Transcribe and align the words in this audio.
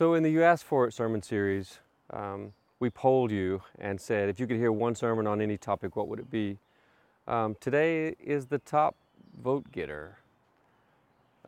So, 0.00 0.14
in 0.14 0.22
the 0.22 0.30
You 0.30 0.42
Asked 0.42 0.64
For 0.64 0.86
It 0.86 0.94
sermon 0.94 1.20
series, 1.20 1.78
um, 2.08 2.54
we 2.78 2.88
polled 2.88 3.30
you 3.30 3.60
and 3.78 4.00
said 4.00 4.30
if 4.30 4.40
you 4.40 4.46
could 4.46 4.56
hear 4.56 4.72
one 4.72 4.94
sermon 4.94 5.26
on 5.26 5.42
any 5.42 5.58
topic, 5.58 5.94
what 5.94 6.08
would 6.08 6.18
it 6.18 6.30
be? 6.30 6.56
Um, 7.28 7.54
today 7.60 8.16
is 8.18 8.46
the 8.46 8.60
top 8.60 8.96
vote 9.42 9.70
getter. 9.72 10.16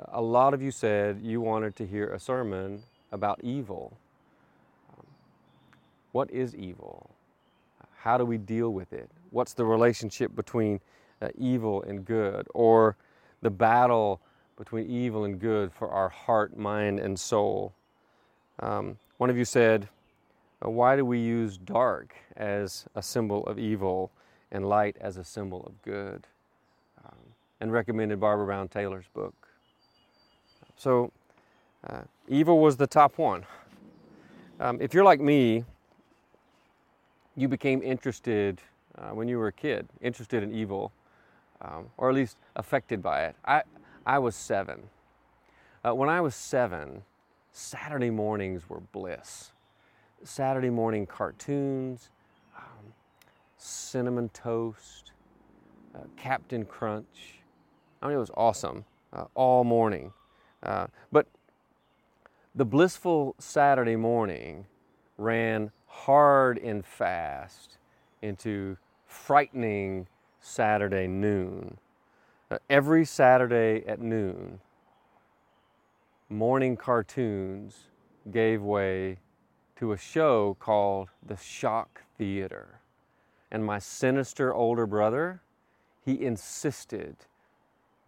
A 0.08 0.20
lot 0.20 0.52
of 0.52 0.60
you 0.60 0.70
said 0.70 1.22
you 1.22 1.40
wanted 1.40 1.76
to 1.76 1.86
hear 1.86 2.12
a 2.12 2.20
sermon 2.20 2.82
about 3.10 3.40
evil. 3.42 3.96
Um, 4.98 5.06
what 6.12 6.30
is 6.30 6.54
evil? 6.54 7.08
How 7.96 8.18
do 8.18 8.26
we 8.26 8.36
deal 8.36 8.68
with 8.68 8.92
it? 8.92 9.08
What's 9.30 9.54
the 9.54 9.64
relationship 9.64 10.36
between 10.36 10.78
uh, 11.22 11.28
evil 11.38 11.84
and 11.84 12.04
good? 12.04 12.46
Or 12.52 12.98
the 13.40 13.48
battle 13.48 14.20
between 14.58 14.90
evil 14.90 15.24
and 15.24 15.40
good 15.40 15.72
for 15.72 15.88
our 15.88 16.10
heart, 16.10 16.54
mind, 16.58 17.00
and 17.00 17.18
soul? 17.18 17.72
Um, 18.62 18.96
one 19.18 19.28
of 19.28 19.36
you 19.36 19.44
said, 19.44 19.88
uh, 20.64 20.70
Why 20.70 20.94
do 20.96 21.04
we 21.04 21.18
use 21.18 21.58
dark 21.58 22.14
as 22.36 22.86
a 22.94 23.02
symbol 23.02 23.44
of 23.46 23.58
evil 23.58 24.12
and 24.52 24.68
light 24.68 24.96
as 25.00 25.16
a 25.16 25.24
symbol 25.24 25.64
of 25.66 25.82
good? 25.82 26.26
Um, 27.04 27.18
and 27.60 27.72
recommended 27.72 28.20
Barbara 28.20 28.46
Brown 28.46 28.68
Taylor's 28.68 29.08
book. 29.12 29.34
So, 30.76 31.10
uh, 31.88 32.02
evil 32.28 32.60
was 32.60 32.76
the 32.76 32.86
top 32.86 33.18
one. 33.18 33.44
Um, 34.60 34.78
if 34.80 34.94
you're 34.94 35.04
like 35.04 35.20
me, 35.20 35.64
you 37.36 37.48
became 37.48 37.82
interested 37.82 38.60
uh, 38.96 39.10
when 39.10 39.26
you 39.26 39.38
were 39.38 39.48
a 39.48 39.52
kid, 39.52 39.88
interested 40.00 40.42
in 40.42 40.54
evil, 40.54 40.92
um, 41.62 41.86
or 41.96 42.10
at 42.10 42.14
least 42.14 42.36
affected 42.54 43.02
by 43.02 43.24
it. 43.24 43.36
I, 43.44 43.62
I 44.06 44.18
was 44.18 44.36
seven. 44.36 44.84
Uh, 45.84 45.94
when 45.94 46.08
I 46.08 46.20
was 46.20 46.36
seven, 46.36 47.02
Saturday 47.52 48.10
mornings 48.10 48.68
were 48.68 48.80
bliss. 48.80 49.52
Saturday 50.24 50.70
morning 50.70 51.06
cartoons, 51.06 52.10
um, 52.56 52.94
cinnamon 53.58 54.30
toast, 54.30 55.12
uh, 55.94 56.00
Captain 56.16 56.64
Crunch. 56.64 57.40
I 58.00 58.06
mean, 58.08 58.16
it 58.16 58.20
was 58.20 58.30
awesome 58.36 58.84
uh, 59.12 59.26
all 59.34 59.64
morning. 59.64 60.12
Uh, 60.62 60.86
but 61.10 61.26
the 62.54 62.64
blissful 62.64 63.34
Saturday 63.38 63.96
morning 63.96 64.66
ran 65.18 65.70
hard 65.86 66.58
and 66.58 66.84
fast 66.84 67.76
into 68.22 68.76
frightening 69.06 70.06
Saturday 70.40 71.06
noon. 71.06 71.76
Uh, 72.50 72.58
every 72.70 73.04
Saturday 73.04 73.84
at 73.86 74.00
noon, 74.00 74.60
morning 76.32 76.78
cartoons 76.78 77.88
gave 78.30 78.62
way 78.62 79.18
to 79.76 79.92
a 79.92 79.98
show 79.98 80.56
called 80.58 81.10
The 81.26 81.36
Shock 81.36 82.02
Theater. 82.16 82.80
And 83.50 83.62
my 83.62 83.78
sinister 83.78 84.54
older 84.54 84.86
brother, 84.86 85.42
he 86.02 86.24
insisted 86.24 87.16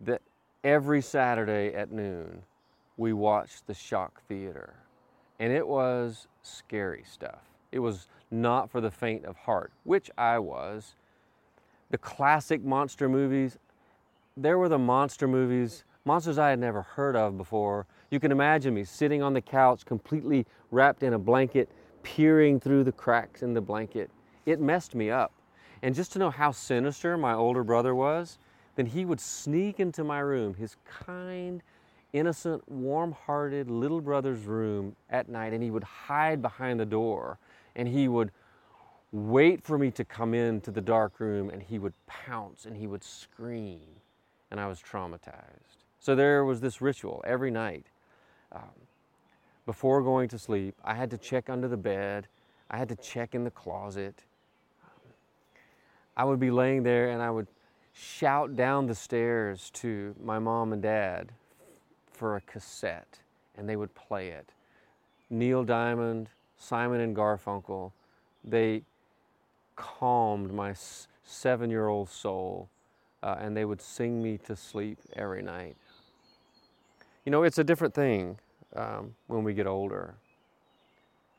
that 0.01 0.23
every 0.65 1.03
Saturday 1.03 1.75
at 1.75 1.93
noon 1.93 2.43
we 2.97 3.13
watched 3.13 3.67
The 3.67 3.75
Shock 3.75 4.23
Theater. 4.27 4.73
And 5.39 5.53
it 5.53 5.69
was 5.69 6.27
scary 6.43 7.05
stuff. 7.07 7.43
It 7.73 7.81
was 7.81 8.09
not 8.31 8.71
for 8.71 8.81
the 8.81 8.91
faint 8.91 9.27
of 9.27 9.37
heart, 9.37 9.71
which 9.85 10.11
I 10.17 10.39
was. 10.39 10.95
The 11.91 11.99
classic 11.99 12.65
monster 12.65 13.07
movies, 13.07 13.59
there 14.35 14.57
were 14.57 14.71
the 14.71 14.79
monster 14.79 15.29
movies, 15.29 15.85
monsters 16.07 16.39
I 16.39 16.51
had 16.51 16.59
never 16.59 16.83
heard 16.83 17.17
of 17.17 17.39
before. 17.39 17.87
You 18.11 18.21
can 18.21 18.31
imagine 18.31 18.75
me 18.75 18.85
sitting 18.85 19.23
on 19.23 19.33
the 19.33 19.41
couch, 19.41 19.85
completely 19.87 20.47
wrapped 20.71 21.03
in 21.03 21.15
a 21.15 21.19
blanket, 21.19 21.71
peering 22.03 22.61
through 22.61 22.85
the 22.85 22.93
cracks 22.93 23.43
in 23.43 23.55
the 23.55 23.61
blanket. 23.61 24.11
It 24.45 24.61
messed 24.61 24.95
me 24.95 25.11
up. 25.11 25.33
And 25.83 25.95
just 25.95 26.13
to 26.13 26.19
know 26.19 26.31
how 26.31 26.51
sinister 26.51 27.17
my 27.17 27.35
older 27.35 27.65
brother 27.65 27.95
was, 27.95 28.39
then 28.77 28.87
he 28.87 29.05
would 29.05 29.21
sneak 29.21 29.81
into 29.81 30.05
my 30.05 30.19
room, 30.19 30.55
his 30.55 30.77
kind, 30.85 31.63
innocent, 32.13 32.69
warm 32.71 33.13
hearted 33.13 33.71
little 33.71 34.01
brother's 34.01 34.45
room 34.45 34.95
at 35.11 35.29
night, 35.29 35.53
and 35.53 35.63
he 35.63 35.71
would 35.71 35.85
hide 35.85 36.43
behind 36.43 36.79
the 36.79 36.87
door 36.87 37.39
and 37.77 37.89
he 37.89 38.09
would 38.09 38.31
wait 39.13 39.63
for 39.63 39.79
me 39.79 39.91
to 39.91 40.05
come 40.05 40.35
into 40.35 40.71
the 40.71 40.81
dark 40.81 41.21
room 41.21 41.51
and 41.51 41.63
he 41.63 41.79
would 41.79 41.95
pounce 42.07 42.67
and 42.67 42.77
he 42.77 42.87
would 42.87 43.03
scream 43.03 43.81
and 44.51 44.61
I 44.61 44.67
was 44.67 44.81
traumatized. 44.81 45.84
So 46.05 46.15
there 46.15 46.45
was 46.45 46.61
this 46.61 46.83
ritual 46.83 47.25
every 47.27 47.51
night. 47.51 47.87
Um, 48.53 48.69
before 49.65 50.03
going 50.03 50.29
to 50.29 50.39
sleep, 50.39 50.75
I 50.85 50.93
had 50.93 51.11
to 51.13 51.17
check 51.17 51.49
under 51.49 51.67
the 51.67 51.79
bed, 51.79 52.29
I 52.71 52.77
had 52.77 52.91
to 52.91 52.97
check 52.97 53.35
in 53.35 53.43
the 53.43 53.51
closet. 53.51 54.15
I 56.15 56.25
would 56.25 56.39
be 56.39 56.51
laying 56.51 56.83
there 56.83 57.09
and 57.09 57.23
I 57.23 57.31
would 57.31 57.47
shout 57.95 58.55
down 58.55 58.87
the 58.87 58.95
stairs 58.95 59.71
to 59.77 60.15
my 60.23 60.39
mom 60.39 60.75
and 60.75 60.83
dad 60.83 61.33
for 62.13 62.37
a 62.37 62.43
cassette 62.43 63.21
and 63.57 63.67
they 63.67 63.77
would 63.77 63.95
play 63.95 64.29
it. 64.29 64.51
Neil 65.31 65.65
Diamond, 65.65 66.29
Simon 66.59 67.01
and 67.01 67.17
Garfunkel, 67.17 67.93
they 68.45 68.83
calmed 69.75 70.53
my 70.53 70.75
seven 71.25 71.71
year 71.71 71.89
old 71.89 72.11
soul 72.11 72.69
uh, 73.23 73.37
and 73.41 73.57
they 73.57 73.65
would 73.65 73.81
sing 73.81 74.23
me 74.23 74.37
to 74.37 74.55
sleep 74.55 74.99
every 75.17 75.41
night. 75.41 75.77
You 77.25 77.31
know, 77.31 77.43
it's 77.43 77.59
a 77.59 77.65
different 77.65 77.95
thing 77.95 78.39
um, 78.77 79.15
when 79.29 79.45
we 79.45 79.55
get 79.55 79.67
older. 79.67 80.15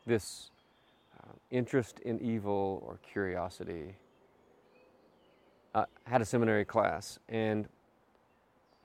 This 0.08 0.50
uh, 1.20 1.32
interest 1.52 2.00
in 2.00 2.20
evil 2.20 2.84
or 2.86 2.98
curiosity. 3.12 3.96
I 5.76 5.86
had 6.06 6.22
a 6.22 6.26
seminary 6.26 6.66
class 6.66 7.20
and 7.30 7.68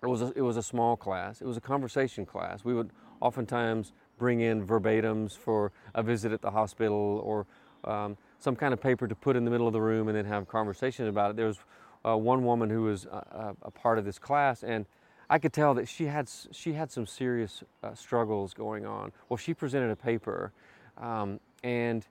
it 0.02 0.06
was, 0.06 0.22
a, 0.22 0.32
it 0.34 0.42
was 0.42 0.56
a 0.56 0.62
small 0.62 0.96
class. 0.96 1.40
It 1.40 1.46
was 1.46 1.56
a 1.56 1.60
conversation 1.60 2.26
class. 2.26 2.64
We 2.64 2.74
would 2.74 2.90
oftentimes 3.20 3.92
bring 4.18 4.40
in 4.40 4.66
verbatims 4.66 5.36
for 5.36 5.72
a 5.94 6.02
visit 6.02 6.32
at 6.32 6.42
the 6.42 6.50
hospital 6.50 7.22
or 7.24 7.46
um, 7.84 8.16
some 8.38 8.56
kind 8.56 8.74
of 8.74 8.80
paper 8.80 9.06
to 9.08 9.14
put 9.14 9.36
in 9.36 9.44
the 9.44 9.50
middle 9.50 9.66
of 9.66 9.72
the 9.72 9.80
room 9.80 10.08
and 10.08 10.16
then 10.16 10.26
have 10.26 10.48
conversations 10.48 11.08
about 11.08 11.30
it. 11.30 11.36
There 11.36 11.46
was 11.46 11.58
uh, 12.04 12.16
one 12.16 12.44
woman 12.44 12.68
who 12.68 12.82
was 12.82 13.06
a, 13.06 13.54
a, 13.62 13.70
part 13.70 13.98
of 13.98 14.04
this 14.04 14.18
class, 14.18 14.62
and 14.62 14.86
I 15.32 15.38
could 15.38 15.52
tell 15.52 15.74
that 15.74 15.88
she 15.88 16.06
had 16.06 16.28
she 16.50 16.72
had 16.72 16.90
some 16.90 17.06
serious 17.06 17.62
uh, 17.84 17.94
struggles 17.94 18.52
going 18.52 18.84
on. 18.84 19.12
Well, 19.28 19.36
she 19.36 19.54
presented 19.54 19.92
a 19.92 19.96
paper 19.96 20.50
um, 20.98 21.38
and 21.62 22.04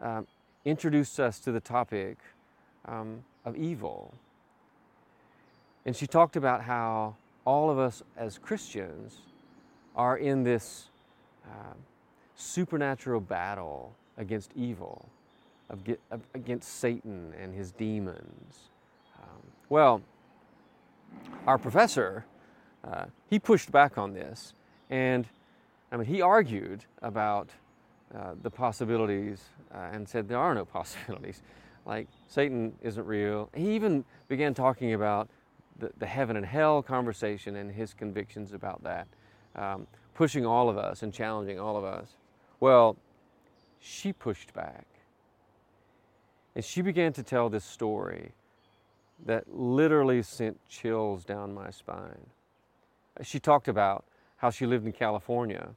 um, 0.00 0.26
introduced 0.64 1.20
us 1.20 1.38
to 1.40 1.52
the 1.52 1.60
topic 1.60 2.16
um, 2.86 3.22
of 3.44 3.54
evil, 3.54 4.14
and 5.84 5.94
she 5.94 6.06
talked 6.06 6.36
about 6.36 6.62
how 6.62 7.16
all 7.44 7.68
of 7.68 7.78
us 7.78 8.02
as 8.16 8.38
Christians 8.38 9.18
are 9.94 10.16
in 10.16 10.42
this 10.42 10.88
uh, 11.44 11.74
supernatural 12.34 13.20
battle 13.20 13.94
against 14.16 14.50
evil, 14.56 15.10
against 16.32 16.78
Satan 16.78 17.34
and 17.38 17.54
his 17.54 17.72
demons. 17.72 18.70
Um, 19.22 19.42
well, 19.68 20.00
our 21.46 21.58
professor, 21.58 22.24
uh, 22.84 23.06
he 23.28 23.38
pushed 23.38 23.72
back 23.72 23.98
on 23.98 24.12
this, 24.14 24.54
and 24.90 25.26
I 25.90 25.96
mean, 25.96 26.06
he 26.06 26.22
argued 26.22 26.84
about 27.02 27.50
uh, 28.14 28.34
the 28.42 28.50
possibilities 28.50 29.42
uh, 29.74 29.90
and 29.92 30.08
said 30.08 30.28
there 30.28 30.38
are 30.38 30.54
no 30.54 30.64
possibilities. 30.78 31.42
Like, 31.86 32.08
Satan 32.28 32.72
isn't 32.82 33.06
real. 33.06 33.50
He 33.54 33.74
even 33.74 34.04
began 34.28 34.54
talking 34.54 34.94
about 34.94 35.28
the, 35.78 35.90
the 35.98 36.06
heaven 36.06 36.36
and 36.36 36.46
hell 36.46 36.82
conversation 36.82 37.56
and 37.56 37.70
his 37.70 37.92
convictions 37.92 38.52
about 38.52 38.82
that. 38.84 39.06
Um, 39.56 39.86
pushing 40.14 40.46
all 40.46 40.68
of 40.68 40.78
us 40.78 41.02
and 41.02 41.12
challenging 41.12 41.58
all 41.58 41.76
of 41.76 41.84
us. 41.84 42.08
Well, 42.60 42.96
she 43.80 44.12
pushed 44.12 44.54
back. 44.54 44.86
And 46.54 46.64
she 46.64 46.82
began 46.82 47.12
to 47.14 47.22
tell 47.22 47.48
this 47.48 47.64
story 47.64 48.32
that 49.26 49.52
literally 49.52 50.22
sent 50.22 50.58
chills 50.68 51.24
down 51.24 51.52
my 51.52 51.70
spine. 51.70 52.26
She 53.22 53.38
talked 53.38 53.68
about 53.68 54.04
how 54.36 54.50
she 54.50 54.66
lived 54.66 54.86
in 54.86 54.92
California 54.92 55.70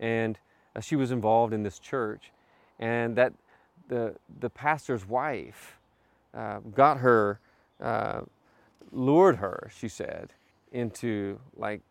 and 0.00 0.38
uh, 0.74 0.80
she 0.80 0.96
was 0.96 1.10
involved 1.10 1.52
in 1.52 1.62
this 1.62 1.78
church, 1.78 2.32
and 2.78 3.16
that 3.16 3.32
the, 3.88 4.14
the 4.40 4.50
pastor's 4.50 5.06
wife 5.06 5.78
uh, 6.34 6.60
got 6.74 6.98
her, 6.98 7.38
uh, 7.80 8.20
lured 8.92 9.36
her, 9.36 9.70
she 9.76 9.88
said, 9.88 10.32
into 10.72 11.38
like 11.56 11.82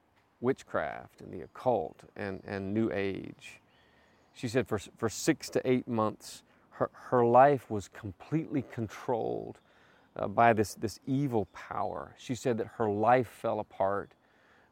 witchcraft 0.42 1.22
and 1.22 1.31
the 1.34 1.42
occult 1.42 2.01
and, 2.16 2.42
and 2.48 2.74
New 2.74 2.90
Age. 2.92 3.60
She 4.34 4.48
said 4.48 4.68
for, 4.68 4.80
for 4.98 5.10
six 5.10 5.50
to 5.50 5.69
eight 5.69 5.88
months, 5.88 6.44
her, 6.72 6.90
her 6.94 7.25
life 7.25 7.69
was 7.69 7.90
completely 7.90 8.63
controlled 8.72 9.60
uh, 10.16 10.28
by 10.28 10.54
this, 10.54 10.75
this 10.75 11.00
evil 11.06 11.46
power. 11.54 12.16
She 12.18 12.36
said 12.36 12.57
that 12.57 12.68
her 12.78 12.90
life 12.90 13.28
fell 13.28 13.60
apart, 13.60 14.13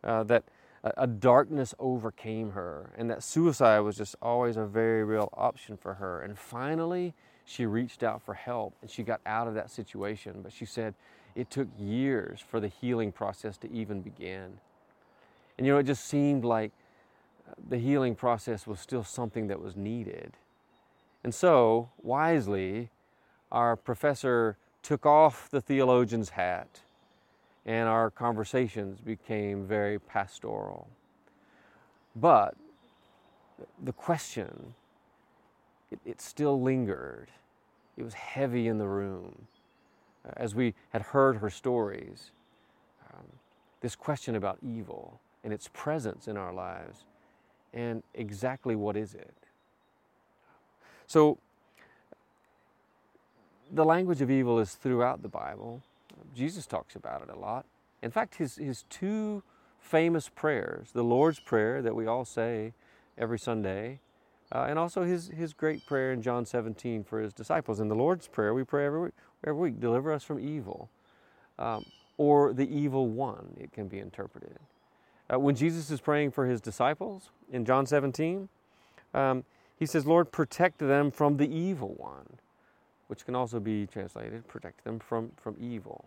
uh, 0.04 0.24
that 0.24 0.44
a, 0.84 0.94
a 0.98 1.08
darkness 1.08 1.74
overcame 1.80 2.52
her, 2.52 2.92
and 2.98 3.10
that 3.10 3.24
suicide 3.24 3.80
was 3.80 3.98
just 3.98 4.16
always 4.22 4.58
a 4.58 4.66
very 4.66 5.04
real 5.04 5.30
option 5.34 5.78
for 5.78 5.96
her. 5.96 6.22
And 6.22 6.38
finally, 6.38 7.14
she 7.48 7.66
reached 7.66 8.04
out 8.04 8.22
for 8.22 8.34
help 8.34 8.76
and 8.82 8.92
she 8.92 9.04
got 9.04 9.22
out 9.26 9.48
of 9.48 9.54
that 9.56 9.72
situation. 9.72 10.42
But 10.44 10.52
she 10.52 10.66
said 10.66 10.94
it 11.34 11.50
took 11.50 11.68
years 11.80 12.42
for 12.42 12.60
the 12.60 12.68
healing 12.68 13.12
process 13.12 13.58
to 13.60 13.72
even 13.72 14.02
begin. 14.02 14.60
And 15.58 15.66
you 15.66 15.74
know, 15.74 15.80
it 15.80 15.84
just 15.84 16.06
seemed 16.06 16.44
like 16.44 16.72
uh, 17.50 17.54
the 17.70 17.78
healing 17.78 18.16
process 18.16 18.68
was 18.68 18.80
still 18.80 19.04
something 19.04 19.48
that 19.48 19.62
was 19.62 19.76
needed. 19.78 20.34
And 21.24 21.34
so, 21.34 21.90
wisely, 22.02 22.90
our 23.52 23.76
professor 23.76 24.58
took 24.84 25.06
off 25.06 25.50
the 25.50 25.62
theologian's 25.62 26.32
hat 26.32 26.82
and 27.68 27.90
our 27.90 28.10
conversations 28.10 29.00
became 29.02 29.66
very 29.66 30.00
pastoral. 30.00 30.88
But 32.16 32.56
the 33.84 33.92
question, 33.92 34.74
it, 35.92 36.00
it, 36.06 36.22
still 36.22 36.62
lingered. 36.62 37.28
It 37.98 38.04
was 38.04 38.14
heavy 38.14 38.68
in 38.68 38.78
the 38.78 38.88
room. 38.88 39.48
As 40.38 40.56
we 40.56 40.74
had 40.90 41.02
heard 41.02 41.38
her 41.38 41.50
stories, 41.50 42.32
um, 43.14 43.26
this 43.82 43.96
question 43.96 44.36
about 44.36 44.58
evil 44.62 45.20
and 45.44 45.54
its 45.54 45.70
presence 45.74 46.28
in 46.28 46.38
our 46.38 46.54
lives, 46.54 47.04
and 47.74 48.02
exactly 48.14 48.76
what 48.76 48.96
is 48.96 49.14
it? 49.14 49.34
So, 51.06 51.38
the 53.72 53.86
language 53.86 54.22
of 54.22 54.32
evil 54.32 54.60
is 54.60 54.76
throughout 54.76 55.22
the 55.22 55.28
Bible. 55.28 55.82
Jesus 56.36 56.66
talks 56.66 56.96
about 56.96 57.22
it 57.22 57.30
a 57.30 57.38
lot. 57.38 57.66
In 58.02 58.12
fact, 58.12 58.36
his, 58.36 58.56
his 58.56 58.84
two 58.90 59.44
famous 59.80 60.30
prayers, 60.30 60.90
the 60.94 61.04
Lord's 61.04 61.40
Prayer 61.40 61.82
that 61.82 61.96
we 61.96 62.06
all 62.06 62.26
say 62.26 62.74
every 63.18 63.40
Sunday, 63.40 64.00
uh, 64.52 64.66
and 64.70 64.80
also 64.80 65.04
his, 65.04 65.28
his 65.30 65.54
great 65.54 65.86
prayer 65.86 66.14
in 66.14 66.22
John 66.22 66.46
17 66.46 67.04
for 67.04 67.20
his 67.20 67.34
disciples. 67.34 67.80
In 67.80 67.88
the 67.88 67.96
Lord's 67.96 68.28
Prayer, 68.28 68.54
we 68.54 68.64
pray 68.64 68.86
every 68.86 69.02
week, 69.02 69.14
every 69.46 69.60
week 69.60 69.80
deliver 69.80 70.12
us 70.12 70.24
from 70.24 70.40
evil, 70.40 70.90
um, 71.60 71.86
or 72.18 72.54
the 72.54 72.68
evil 72.70 73.08
one, 73.08 73.56
it 73.60 73.72
can 73.72 73.88
be 73.88 74.00
interpreted. 74.00 74.58
Uh, 75.32 75.40
when 75.40 75.56
Jesus 75.56 75.92
is 75.92 76.00
praying 76.00 76.32
for 76.32 76.46
his 76.46 76.62
disciples 76.62 77.30
in 77.52 77.66
John 77.66 77.86
17, 77.86 78.48
um, 79.14 79.44
he 79.76 79.86
says, 79.86 80.06
Lord, 80.06 80.32
protect 80.32 80.80
them 80.80 81.12
from 81.12 81.38
the 81.38 81.48
evil 81.48 81.94
one 81.98 82.40
which 83.08 83.26
can 83.26 83.36
also 83.36 83.60
be 83.60 83.88
translated 83.88 84.48
protect 84.48 84.84
them 84.84 85.00
from, 85.00 85.32
from 85.38 85.56
evil. 85.60 86.06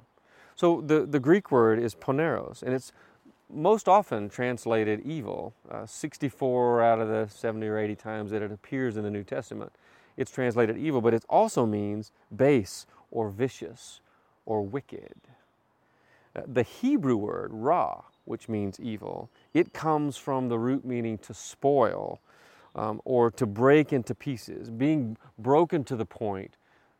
So 0.57 0.81
the, 0.81 1.07
the 1.07 1.21
Greek 1.21 1.51
word 1.51 1.79
is 1.79 1.95
poneros, 1.95 2.63
and 2.63 2.75
it's 2.75 2.93
most 3.53 3.89
often 3.89 4.29
translated 4.29 5.01
evil. 5.05 5.55
Uh, 5.71 5.87
64 5.87 6.83
out 6.83 7.01
of 7.01 7.09
the 7.09 7.29
70 7.29 7.67
or 7.67 7.79
80 7.79 7.97
times 7.97 8.31
that 8.31 8.43
it 8.43 8.53
appears 8.53 8.97
in 8.97 9.03
the 9.03 9.11
New 9.11 9.25
Testament, 9.25 9.73
it's 10.17 10.31
translated 10.31 10.77
evil, 10.77 11.01
but 11.01 11.15
it 11.15 11.25
also 11.29 11.67
means 11.67 12.13
base 12.35 12.87
or 13.11 13.31
vicious 13.31 14.01
or 14.47 14.63
wicked. 14.63 15.15
Uh, 16.35 16.43
the 16.47 16.63
Hebrew 16.63 17.17
word 17.17 17.51
ra, 17.53 18.03
which 18.25 18.49
means 18.49 18.79
evil, 18.79 19.31
it 19.55 19.73
comes 19.73 20.17
from 20.17 20.49
the 20.49 20.59
root 20.59 20.85
meaning 20.85 21.19
to 21.19 21.35
spoil 21.35 22.21
um, 22.75 23.01
or 23.05 23.31
to 23.33 23.47
break 23.47 23.93
into 23.93 24.15
pieces, 24.15 24.71
being 24.71 25.17
broken 25.39 25.83
to 25.85 25.97
the 25.97 26.05
point 26.05 26.55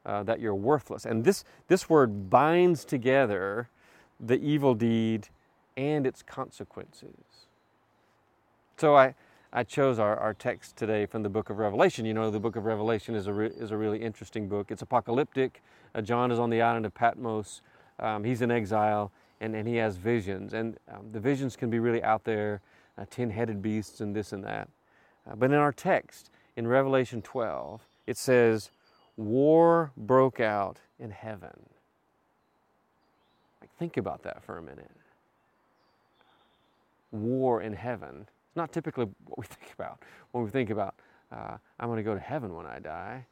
uh, 0.07 0.23
that 0.23 0.41
you're 0.41 0.55
worthless. 0.55 1.05
And 1.05 1.25
this, 1.25 1.45
this 1.69 1.89
word 1.89 2.31
binds 2.31 2.85
together 2.85 3.69
the 4.19 4.41
evil 4.41 4.75
deed 4.75 5.29
and 5.77 6.07
its 6.07 6.23
consequences. 6.23 7.47
So 8.77 8.97
I, 8.97 9.15
I 9.53 9.65
chose 9.65 9.99
our, 9.99 10.17
our 10.17 10.35
text 10.35 10.77
today 10.77 11.07
from 11.07 11.23
the 11.23 11.29
book 11.29 11.51
of 11.51 11.59
Revelation. 11.59 12.05
You 12.05 12.15
know, 12.15 12.31
the 12.31 12.41
book 12.41 12.57
of 12.57 12.65
Revelation 12.65 13.15
is 13.15 13.27
a, 13.27 13.33
re, 13.33 13.47
is 13.49 13.71
a 13.71 13.77
really 13.77 13.99
interesting 13.99 14.49
book. 14.49 14.71
It's 14.71 14.83
apocalyptic. 14.83 15.63
Uh, 15.95 16.01
John 16.01 16.31
is 16.31 16.39
on 16.39 16.51
the 16.51 16.63
island 16.63 16.87
of 16.87 16.95
Patmos. 16.95 17.63
Um, 17.99 18.25
he's 18.25 18.43
in 18.43 18.51
exile 18.51 19.13
and, 19.41 19.55
and 19.55 19.67
he 19.67 19.77
has 19.77 19.97
visions. 19.97 20.55
And 20.55 20.77
um, 20.91 21.11
the 21.13 21.21
visions 21.21 21.57
can 21.57 21.71
be 21.71 21.79
really 21.79 22.03
out 22.03 22.25
there 22.25 22.61
uh, 22.99 23.05
10 23.11 23.31
headed 23.31 23.63
beasts 23.63 24.01
and 24.01 24.15
this 24.15 24.33
and 24.33 24.45
that. 24.45 24.69
Uh, 25.29 25.35
but 25.35 25.51
in 25.51 25.57
our 25.57 25.73
text, 25.73 26.31
in 26.57 26.67
Revelation 26.67 27.23
12, 27.23 27.87
it 28.07 28.17
says, 28.17 28.71
war 29.17 29.93
broke 29.97 30.41
out 30.41 30.79
in 30.99 31.11
heaven. 31.11 31.59
Like, 33.61 33.71
think 33.79 33.97
about 33.97 34.23
that 34.23 34.43
for 34.45 34.59
a 34.59 34.63
minute. 34.63 34.91
War 37.13 37.61
in 37.61 37.73
heaven. 37.73 38.27
It's 38.49 38.57
not 38.57 38.73
typically 38.73 39.09
what 39.27 39.39
we 39.39 39.47
think 39.49 39.73
about 39.73 40.01
when 40.33 40.45
we 40.45 40.51
think 40.51 40.71
about, 40.71 40.95
uh, 41.33 41.57
I'm 41.79 41.89
going 41.89 41.99
to 41.99 42.03
go 42.03 42.15
to 42.15 42.21
heaven 42.21 42.55
when 42.55 42.67
I 42.67 42.79
die. 42.79 43.27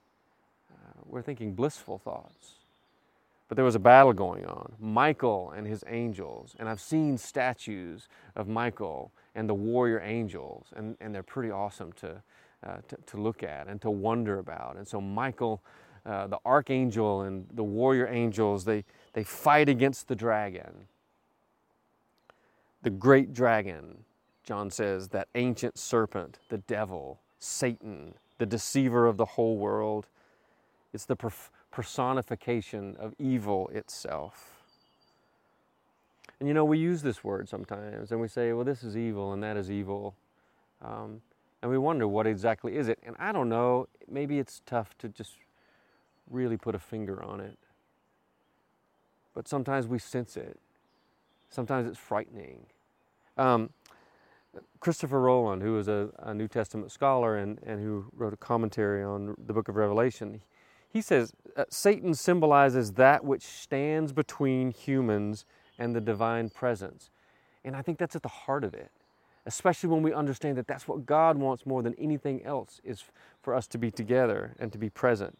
Uh, 0.73 1.01
we're 1.07 1.23
thinking 1.23 1.55
blissful 1.55 1.99
thoughts. 1.99 2.53
But 3.49 3.57
there 3.57 3.65
was 3.65 3.75
a 3.75 3.81
battle 3.81 4.13
going 4.13 4.45
on. 4.45 4.73
Michael 4.79 5.53
and 5.57 5.67
his 5.67 5.83
angels. 5.89 6.55
And 6.59 6.69
I've 6.69 6.81
seen 6.81 7.17
statues 7.17 8.09
of 8.37 8.47
Michael 8.47 9.11
and 9.35 9.49
the 9.49 9.55
warrior 9.55 10.01
angels, 10.01 10.67
and, 10.77 10.97
and 11.01 11.15
they're 11.15 11.23
pretty 11.23 11.51
awesome 11.51 11.93
to, 11.95 12.23
to, 12.65 12.97
to, 13.07 13.17
look 13.17 13.43
at 13.43 13.69
and 13.69 13.81
to 13.81 13.91
wonder 13.91 14.39
about. 14.39 14.77
And 14.77 14.87
so 14.87 15.01
Michael, 15.01 15.63
uh, 16.05 16.27
the 16.27 16.39
archangel 16.45 17.23
and 17.23 17.47
the 17.55 17.63
warrior 17.63 18.09
angels, 18.09 18.65
they, 18.65 18.85
they 19.13 19.25
fight 19.25 19.69
against 19.69 20.09
the 20.09 20.17
dragon. 20.17 20.89
The 22.83 22.91
great 22.91 23.33
dragon, 23.33 24.05
John 24.45 24.71
says, 24.71 25.09
that 25.09 25.29
ancient 25.35 25.79
serpent, 25.79 26.39
the 26.49 26.59
devil, 26.59 27.21
Satan, 27.39 28.15
the 28.39 28.47
deceiver 28.47 29.07
of 29.07 29.17
the 29.17 29.25
whole 29.25 29.57
world. 29.57 30.07
It's 30.93 31.05
the 31.05 31.17
personification 31.71 32.97
of 32.99 33.15
evil 33.19 33.69
itself. 33.69 34.59
And 36.41 36.49
you 36.49 36.55
know, 36.55 36.65
we 36.65 36.79
use 36.79 37.03
this 37.03 37.25
word 37.25 37.49
sometimes 37.49 38.13
and 38.13 38.21
we 38.21 38.29
say, 38.29 38.53
well, 38.53 38.65
this 38.65 38.83
is 38.83 38.97
evil 38.97 39.33
and 39.33 39.43
that 39.43 39.57
is 39.57 39.71
evil. 39.71 40.15
Um, 40.83 41.21
and 41.63 41.71
we 41.71 41.79
wonder 41.79 42.07
what 42.07 42.27
exactly 42.27 42.77
is 42.77 42.89
it. 42.89 42.99
And 43.05 43.17
I 43.19 43.33
don't 43.33 43.49
know, 43.49 43.89
maybe 44.09 44.39
it's 44.39 44.63
tough 44.65 44.97
to 44.99 45.09
just 45.09 45.35
really 46.31 46.57
put 46.57 46.75
a 46.75 46.79
finger 46.79 47.23
on 47.23 47.41
it. 47.41 47.59
But 49.35 49.49
sometimes 49.49 49.87
we 49.87 49.99
sense 49.99 50.37
it. 50.37 50.59
Sometimes 51.49 51.89
it's 51.89 51.99
frightening. 51.99 52.67
Um, 53.37 53.71
Christopher 54.81 55.21
Rowland, 55.21 55.63
who 55.63 55.79
is 55.79 55.89
a, 55.89 56.11
a, 56.19 56.35
New 56.35 56.49
Testament 56.49 56.91
scholar 56.91 57.37
and, 57.37 57.59
and 57.65 57.81
who 57.81 58.07
wrote 58.13 58.33
a 58.33 58.37
commentary 58.37 59.03
on 59.03 59.35
the 59.47 59.53
book 59.53 59.69
of 59.69 59.77
Revelation, 59.77 60.41
he 60.89 61.01
says 61.01 61.33
uh, 61.57 61.65
Satan 61.71 62.15
symbolizes 62.15 62.93
that 62.93 63.25
which 63.25 63.43
stands 63.43 64.13
between 64.13 64.71
humans 64.71 65.45
and 65.79 65.95
the 65.95 66.01
divine 66.01 66.51
presence. 66.51 67.11
And 67.65 67.77
I 67.77 67.83
think 67.83 67.99
that's 67.99 68.17
at 68.17 68.23
the 68.23 68.29
heart 68.29 68.65
of 68.65 68.75
it 68.75 68.91
especially 69.49 69.89
when 69.89 70.03
we 70.03 70.13
understand 70.13 70.59
that 70.59 70.67
that's 70.67 70.87
what 70.87 71.07
God 71.07 71.39
wants 71.39 71.65
more 71.65 71.83
than 71.83 71.95
anything 71.95 72.45
else 72.45 72.83
is 72.85 73.03
for 73.43 73.55
us 73.55 73.67
to 73.69 73.79
be 73.79 73.91
together 73.91 74.55
and 74.61 74.71
to 74.73 74.79
be 74.79 74.91
present. 74.91 75.39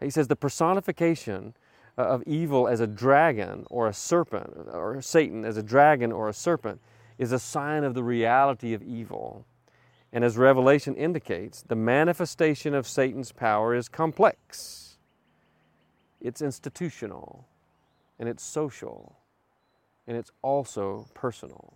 He 0.00 0.10
says 0.10 0.26
the 0.26 0.34
personification 0.34 1.54
uh, 1.96 2.02
of 2.02 2.24
evil 2.24 2.66
as 2.66 2.80
a 2.80 2.86
dragon 2.88 3.64
or 3.70 3.86
a 3.86 3.92
serpent, 3.92 4.52
or 4.72 5.00
Satan 5.00 5.44
as 5.44 5.56
a 5.56 5.62
dragon 5.62 6.10
or 6.10 6.28
a 6.28 6.32
serpent, 6.32 6.80
is 7.16 7.30
a 7.30 7.38
sign 7.38 7.84
of 7.84 7.94
the 7.94 8.02
reality 8.02 8.74
of 8.74 8.82
evil. 8.82 9.46
And 10.12 10.24
as 10.24 10.36
Revelation 10.36 10.96
indicates, 10.96 11.62
the 11.62 11.76
manifestation 11.76 12.74
of 12.74 12.88
Satan's 12.88 13.30
power 13.30 13.72
is 13.72 13.88
complex, 13.88 14.98
it's 16.20 16.42
institutional, 16.42 17.46
and 18.18 18.28
it's 18.28 18.42
social, 18.42 19.16
and 20.08 20.16
it's 20.16 20.32
also 20.42 21.06
personal. 21.14 21.74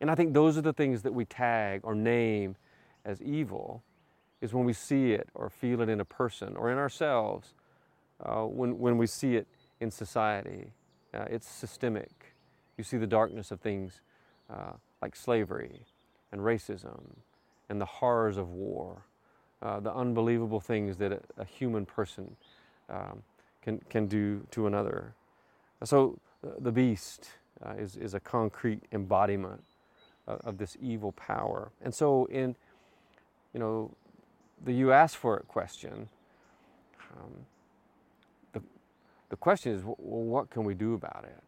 And 0.00 0.10
I 0.10 0.14
think 0.14 0.32
those 0.32 0.56
are 0.56 0.62
the 0.62 0.72
things 0.72 1.02
that 1.02 1.12
we 1.12 1.24
tag 1.24 1.80
or 1.82 1.94
name 1.94 2.56
as 3.04 3.20
evil 3.22 3.82
is 4.40 4.54
when 4.54 4.64
we 4.64 4.72
see 4.72 5.12
it 5.12 5.28
or 5.34 5.50
feel 5.50 5.80
it 5.80 5.88
in 5.88 6.00
a 6.00 6.04
person 6.04 6.56
or 6.56 6.70
in 6.70 6.78
ourselves, 6.78 7.54
uh, 8.24 8.42
when, 8.42 8.78
when 8.78 8.96
we 8.96 9.06
see 9.06 9.36
it 9.36 9.46
in 9.80 9.90
society. 9.90 10.72
Uh, 11.12 11.24
it's 11.30 11.48
systemic. 11.48 12.34
You 12.76 12.84
see 12.84 12.96
the 12.96 13.06
darkness 13.06 13.50
of 13.50 13.60
things 13.60 14.00
uh, 14.50 14.72
like 15.02 15.16
slavery 15.16 15.84
and 16.30 16.40
racism 16.40 17.00
and 17.68 17.80
the 17.80 17.86
horrors 17.86 18.36
of 18.36 18.50
war, 18.50 19.02
uh, 19.62 19.80
the 19.80 19.92
unbelievable 19.92 20.60
things 20.60 20.96
that 20.98 21.12
a, 21.12 21.20
a 21.38 21.44
human 21.44 21.84
person 21.84 22.36
um, 22.88 23.22
can, 23.62 23.80
can 23.90 24.06
do 24.06 24.46
to 24.52 24.66
another. 24.66 25.14
So 25.84 26.18
the 26.58 26.72
beast 26.72 27.28
uh, 27.64 27.72
is, 27.72 27.96
is 27.96 28.14
a 28.14 28.20
concrete 28.20 28.82
embodiment 28.92 29.64
of 30.28 30.58
this 30.58 30.76
evil 30.80 31.12
power. 31.12 31.70
And 31.82 31.94
so, 31.94 32.26
in 32.26 32.56
you 33.52 33.60
know, 33.60 33.90
the 34.64 34.72
you 34.72 34.92
ask 34.92 35.16
for 35.16 35.36
it 35.36 35.48
question, 35.48 36.08
um, 37.16 37.32
the, 38.52 38.62
the 39.30 39.36
question 39.36 39.72
is, 39.72 39.82
well, 39.84 39.96
what 39.98 40.50
can 40.50 40.64
we 40.64 40.74
do 40.74 40.94
about 40.94 41.24
it? 41.24 41.42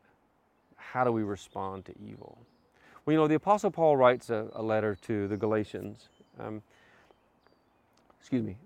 How 0.77 1.05
do 1.05 1.13
we 1.13 1.23
respond 1.23 1.85
to 1.87 1.95
evil? 2.05 2.39
Well, 3.05 3.13
you 3.13 3.19
know, 3.19 3.29
the 3.29 3.35
Apostle 3.35 3.71
Paul 3.71 3.97
writes 3.97 4.31
a, 4.31 4.49
a 4.55 4.63
letter 4.63 4.97
to 5.03 5.29
the 5.29 5.37
Galatians, 5.37 6.09
um, 6.39 6.63
excuse 8.19 8.43
me, 8.43 8.57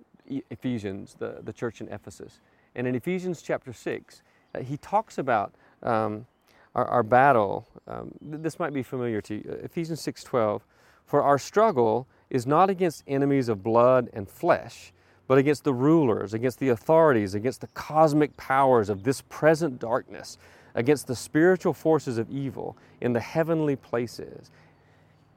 Ephesians, 0.51 1.17
the, 1.19 1.41
the 1.43 1.53
church 1.53 1.81
in 1.81 1.89
Ephesus. 1.89 2.41
And 2.75 2.87
in 2.87 2.95
Ephesians 2.95 3.43
chapter 3.43 3.73
6, 3.73 4.23
uh, 4.55 4.61
he 4.61 4.77
talks 4.77 5.19
about 5.19 5.55
um, 5.83 6.27
our, 6.75 6.87
our, 6.87 7.03
battle. 7.03 7.67
Um, 7.87 8.13
this 8.21 8.59
might 8.59 8.73
be 8.73 8.83
familiar 8.83 9.21
to 9.23 9.35
you. 9.35 9.59
Ephesians 9.63 10.01
6.12, 10.01 10.63
For 11.07 11.23
our 11.23 11.39
struggle 11.39 12.07
is 12.31 12.47
not 12.47 12.71
against 12.71 13.05
enemies 13.07 13.49
of 13.49 13.63
blood 13.63 14.11
and 14.13 14.29
flesh, 14.29 14.93
but 15.27 15.39
against 15.39 15.65
the 15.65 15.73
rulers, 15.73 16.35
against 16.35 16.59
the 16.59 16.69
authorities, 16.71 17.35
against 17.35 17.61
the 17.61 17.69
cosmic 17.69 18.37
powers 18.37 18.89
of 18.89 19.05
this 19.05 19.23
present 19.29 19.79
darkness, 19.79 20.39
against 20.75 21.07
the 21.07 21.17
spiritual 21.17 21.73
forces 21.73 22.19
of 22.19 22.29
evil 22.31 22.77
in 23.01 23.13
the 23.13 23.21
heavenly 23.21 23.77
places. 23.77 24.51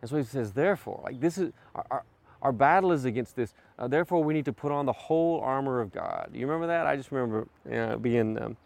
And 0.01 0.09
so 0.09 0.17
he 0.17 0.23
says, 0.23 0.51
therefore, 0.53 1.01
like 1.03 1.19
this 1.19 1.37
is 1.37 1.51
our, 1.75 1.85
our, 1.91 2.03
our 2.41 2.51
battle 2.51 2.91
is 2.91 3.05
against 3.05 3.35
this. 3.35 3.53
Uh, 3.79 3.87
therefore, 3.87 4.23
we 4.23 4.33
need 4.33 4.45
to 4.45 4.53
put 4.53 4.71
on 4.71 4.85
the 4.85 4.93
whole 4.93 5.39
armor 5.41 5.79
of 5.81 5.91
God. 5.91 6.29
You 6.33 6.45
remember 6.47 6.67
that? 6.67 6.85
I 6.85 6.95
just 6.95 7.11
remember 7.11 7.47
uh, 7.71 7.97
being 7.97 8.41
um, 8.41 8.57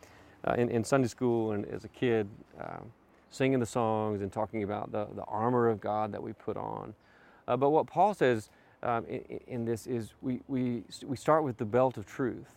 uh, 0.45 0.53
in, 0.53 0.69
in, 0.69 0.83
Sunday 0.83 1.07
school 1.07 1.51
and 1.51 1.65
as 1.67 1.85
a 1.85 1.87
kid 1.87 2.27
um, 2.59 2.91
singing 3.29 3.59
the 3.59 3.65
songs 3.65 4.21
and 4.21 4.31
talking 4.31 4.63
about 4.63 4.91
the, 4.91 5.07
the 5.15 5.23
armor 5.23 5.67
of 5.69 5.79
God 5.79 6.11
that 6.11 6.21
we 6.21 6.33
put 6.33 6.57
on. 6.57 6.93
Uh, 7.47 7.57
but 7.57 7.69
what 7.69 7.87
Paul 7.87 8.13
says 8.13 8.49
um, 8.83 9.05
in, 9.05 9.39
in, 9.47 9.65
this 9.65 9.87
is 9.87 10.13
we, 10.21 10.41
we, 10.47 10.83
we 11.05 11.15
start 11.15 11.43
with 11.43 11.57
the 11.57 11.65
belt 11.65 11.97
of 11.97 12.05
truth. 12.05 12.53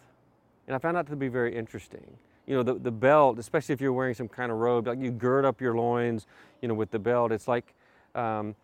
And 0.66 0.74
I 0.74 0.78
found 0.78 0.96
that 0.96 1.06
to 1.08 1.16
be 1.16 1.28
very 1.28 1.54
interesting. 1.54 2.16
You 2.46 2.56
know, 2.56 2.62
the, 2.62 2.74
the 2.74 2.90
belt, 2.90 3.38
especially 3.38 3.72
if 3.74 3.80
you're 3.80 3.92
wearing 3.92 4.14
some 4.14 4.28
kind 4.28 4.50
of 4.50 4.58
robe, 4.58 4.86
like 4.86 4.98
you 4.98 5.10
gird 5.10 5.44
up 5.44 5.60
your 5.60 5.74
loins, 5.74 6.26
you 6.62 6.68
know, 6.68 6.74
with 6.74 6.90
the 6.90 6.98
belt. 6.98 7.32
It's 7.32 7.48
like 7.48 7.74
um, 8.14 8.54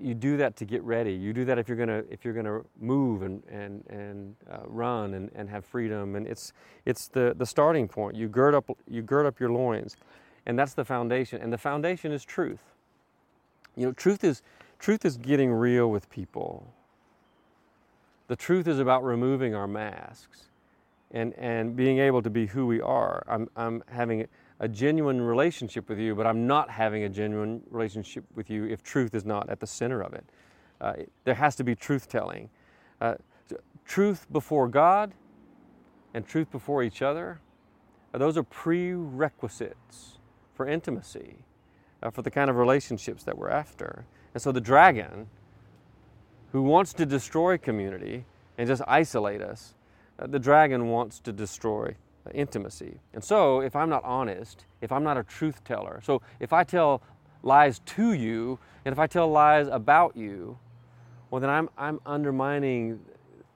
you 0.00 0.14
do 0.14 0.36
that 0.38 0.56
to 0.56 0.64
get 0.64 0.82
ready. 0.82 1.12
You 1.12 1.32
do 1.32 1.44
that 1.44 1.58
if 1.58 1.68
you're 1.68 1.76
gonna 1.76 2.02
if 2.10 2.24
you're 2.24 2.34
gonna 2.34 2.62
move 2.80 3.22
and 3.22 3.42
and 3.50 3.84
and 3.88 4.36
uh, 4.50 4.60
run 4.66 5.14
and, 5.14 5.30
and 5.34 5.50
have 5.50 5.64
freedom. 5.64 6.16
And 6.16 6.26
it's 6.26 6.52
it's 6.86 7.08
the 7.08 7.34
the 7.36 7.46
starting 7.46 7.88
point. 7.88 8.16
You 8.16 8.28
gird 8.28 8.54
up 8.54 8.70
you 8.88 9.02
gird 9.02 9.26
up 9.26 9.40
your 9.40 9.50
loins, 9.50 9.96
and 10.46 10.58
that's 10.58 10.74
the 10.74 10.84
foundation. 10.84 11.40
And 11.42 11.52
the 11.52 11.58
foundation 11.58 12.12
is 12.12 12.24
truth. 12.24 12.62
You 13.76 13.86
know, 13.86 13.92
truth 13.92 14.24
is 14.24 14.42
truth 14.78 15.04
is 15.04 15.16
getting 15.16 15.52
real 15.52 15.90
with 15.90 16.10
people. 16.10 16.72
The 18.28 18.36
truth 18.36 18.68
is 18.68 18.78
about 18.78 19.02
removing 19.04 19.56
our 19.56 19.66
masks 19.66 20.50
and, 21.10 21.34
and 21.34 21.74
being 21.74 21.98
able 21.98 22.22
to 22.22 22.30
be 22.30 22.46
who 22.46 22.64
we 22.66 22.80
are. 22.80 23.24
I'm, 23.26 23.48
I'm 23.56 23.82
having 23.88 24.28
a 24.60 24.68
genuine 24.68 25.20
relationship 25.20 25.88
with 25.88 25.98
you, 25.98 26.14
but 26.14 26.26
I'm 26.26 26.46
not 26.46 26.70
having 26.70 27.04
a 27.04 27.08
genuine 27.08 27.62
relationship 27.70 28.24
with 28.34 28.50
you 28.50 28.66
if 28.66 28.82
truth 28.82 29.14
is 29.14 29.24
not 29.24 29.48
at 29.48 29.58
the 29.58 29.66
center 29.66 30.02
of 30.02 30.12
it. 30.12 30.24
Uh, 30.80 30.92
there 31.24 31.34
has 31.34 31.56
to 31.56 31.64
be 31.64 31.74
truth 31.74 32.08
telling. 32.08 32.50
Uh, 33.00 33.14
truth 33.86 34.26
before 34.30 34.68
God 34.68 35.12
and 36.12 36.26
truth 36.26 36.50
before 36.50 36.82
each 36.82 37.00
other, 37.00 37.40
uh, 38.12 38.18
those 38.18 38.36
are 38.36 38.42
prerequisites 38.42 40.18
for 40.54 40.68
intimacy, 40.68 41.36
uh, 42.02 42.10
for 42.10 42.20
the 42.20 42.30
kind 42.30 42.50
of 42.50 42.56
relationships 42.56 43.24
that 43.24 43.38
we're 43.38 43.50
after. 43.50 44.04
And 44.34 44.42
so 44.42 44.52
the 44.52 44.60
dragon, 44.60 45.28
who 46.52 46.62
wants 46.62 46.92
to 46.94 47.06
destroy 47.06 47.56
community 47.56 48.26
and 48.58 48.68
just 48.68 48.82
isolate 48.86 49.40
us, 49.40 49.74
uh, 50.18 50.26
the 50.26 50.38
dragon 50.38 50.88
wants 50.88 51.18
to 51.20 51.32
destroy 51.32 51.94
intimacy. 52.34 53.00
And 53.14 53.22
so, 53.22 53.60
if 53.60 53.74
I'm 53.74 53.88
not 53.88 54.04
honest, 54.04 54.64
if 54.80 54.92
I'm 54.92 55.02
not 55.02 55.16
a 55.16 55.22
truth 55.22 55.64
teller, 55.64 56.00
so 56.02 56.22
if 56.38 56.52
I 56.52 56.64
tell 56.64 57.02
lies 57.42 57.80
to 57.80 58.12
you 58.12 58.58
and 58.84 58.92
if 58.92 58.98
I 58.98 59.06
tell 59.06 59.28
lies 59.28 59.68
about 59.68 60.16
you, 60.16 60.58
well, 61.30 61.40
then 61.40 61.50
I'm, 61.50 61.68
I'm 61.78 62.00
undermining 62.06 63.00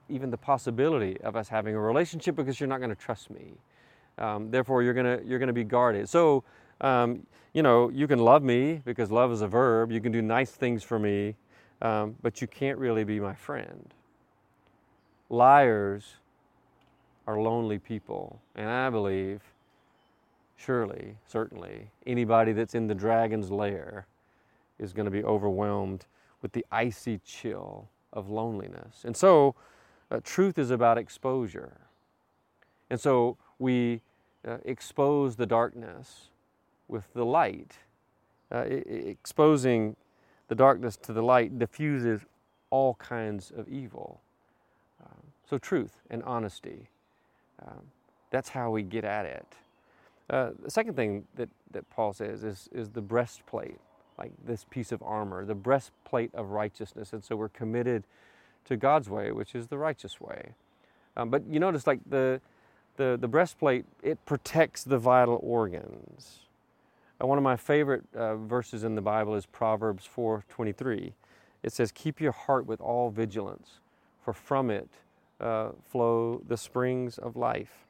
even 0.09 0.29
the 0.29 0.37
possibility 0.37 1.19
of 1.21 1.35
us 1.35 1.49
having 1.49 1.75
a 1.75 1.79
relationship 1.79 2.35
because 2.35 2.59
you're 2.59 2.69
not 2.69 2.77
going 2.77 2.89
to 2.89 2.95
trust 2.95 3.29
me. 3.29 3.53
Um, 4.17 4.49
therefore, 4.49 4.81
you're 4.83 4.93
going 4.93 5.19
to 5.19 5.25
you're 5.25 5.39
going 5.39 5.47
to 5.47 5.53
be 5.53 5.63
guarded. 5.63 6.07
So, 6.07 6.43
um, 6.81 7.25
you 7.53 7.63
know, 7.63 7.89
you 7.89 8.07
can 8.07 8.19
love 8.19 8.43
me 8.43 8.81
because 8.85 9.11
love 9.11 9.31
is 9.31 9.41
a 9.41 9.47
verb. 9.47 9.91
You 9.91 9.99
can 9.99 10.11
do 10.11 10.21
nice 10.21 10.51
things 10.51 10.83
for 10.83 10.99
me, 10.99 11.35
um, 11.81 12.15
but 12.21 12.41
you 12.41 12.47
can't 12.47 12.77
really 12.77 13.03
be 13.03 13.19
my 13.19 13.33
friend. 13.33 13.93
Liars 15.29 16.15
are 17.27 17.39
lonely 17.39 17.79
people. 17.79 18.39
And 18.55 18.69
I 18.69 18.89
believe, 18.89 19.41
surely, 20.57 21.17
certainly, 21.27 21.89
anybody 22.05 22.53
that's 22.53 22.75
in 22.75 22.87
the 22.87 22.95
dragon's 22.95 23.51
lair 23.51 24.05
is 24.79 24.93
going 24.93 25.05
to 25.05 25.11
be 25.11 25.23
overwhelmed 25.23 26.05
with 26.41 26.51
the 26.51 26.65
icy 26.71 27.19
chill 27.25 27.87
of 28.13 28.29
loneliness. 28.29 29.03
And 29.03 29.15
so, 29.15 29.55
uh, 30.11 30.19
truth 30.23 30.59
is 30.59 30.69
about 30.69 30.97
exposure. 30.97 31.77
And 32.89 32.99
so, 32.99 33.37
we 33.57 34.01
uh, 34.47 34.57
expose 34.63 35.35
the 35.35 35.45
darkness 35.45 36.29
with 36.87 37.11
the 37.13 37.25
light. 37.25 37.77
Uh, 38.51 38.63
exposing 38.67 39.95
the 40.49 40.55
darkness 40.55 40.95
to 40.97 41.11
the 41.13 41.23
light 41.23 41.57
diffuses 41.57 42.21
all 42.69 42.93
kinds 42.95 43.51
of 43.55 43.67
evil. 43.67 44.21
Um, 45.03 45.23
so, 45.49 45.57
truth 45.57 46.01
and 46.11 46.21
honesty 46.23 46.89
um, 47.67 47.81
that's 48.31 48.49
how 48.49 48.71
we 48.71 48.83
get 48.83 49.03
at 49.03 49.25
it. 49.25 49.45
Uh, 50.29 50.51
the 50.63 50.71
second 50.71 50.95
thing 50.95 51.25
that, 51.35 51.49
that 51.71 51.89
Paul 51.89 52.13
says 52.13 52.43
is, 52.43 52.69
is 52.73 52.89
the 52.89 53.01
breastplate, 53.01 53.79
like 54.17 54.31
this 54.45 54.65
piece 54.69 54.91
of 54.91 55.01
armor, 55.03 55.45
the 55.45 55.55
breastplate 55.55 56.33
of 56.33 56.51
righteousness. 56.51 57.13
And 57.13 57.23
so 57.23 57.35
we're 57.35 57.49
committed 57.49 58.03
to 58.65 58.75
God's 58.75 59.09
way, 59.09 59.31
which 59.31 59.53
is 59.53 59.67
the 59.67 59.77
righteous 59.77 60.19
way. 60.19 60.53
Um, 61.15 61.29
but 61.29 61.43
you 61.47 61.59
notice, 61.59 61.85
like 61.85 61.99
the, 62.09 62.41
the, 62.97 63.17
the 63.19 63.27
breastplate, 63.27 63.85
it 64.01 64.23
protects 64.25 64.83
the 64.83 64.97
vital 64.97 65.39
organs. 65.43 66.39
Uh, 67.21 67.27
one 67.27 67.37
of 67.37 67.43
my 67.43 67.55
favorite 67.55 68.03
uh, 68.15 68.35
verses 68.35 68.83
in 68.83 68.95
the 68.95 69.01
Bible 69.01 69.35
is 69.35 69.45
Proverbs 69.45 70.07
4:23. 70.13 71.13
It 71.63 71.71
says, 71.71 71.91
"Keep 71.91 72.19
your 72.19 72.33
heart 72.33 72.65
with 72.65 72.81
all 72.81 73.09
vigilance, 73.09 73.79
for 74.23 74.33
from 74.33 74.69
it 74.69 74.89
uh, 75.39 75.69
flow 75.89 76.41
the 76.47 76.57
springs 76.57 77.17
of 77.17 77.35
life. 77.35 77.85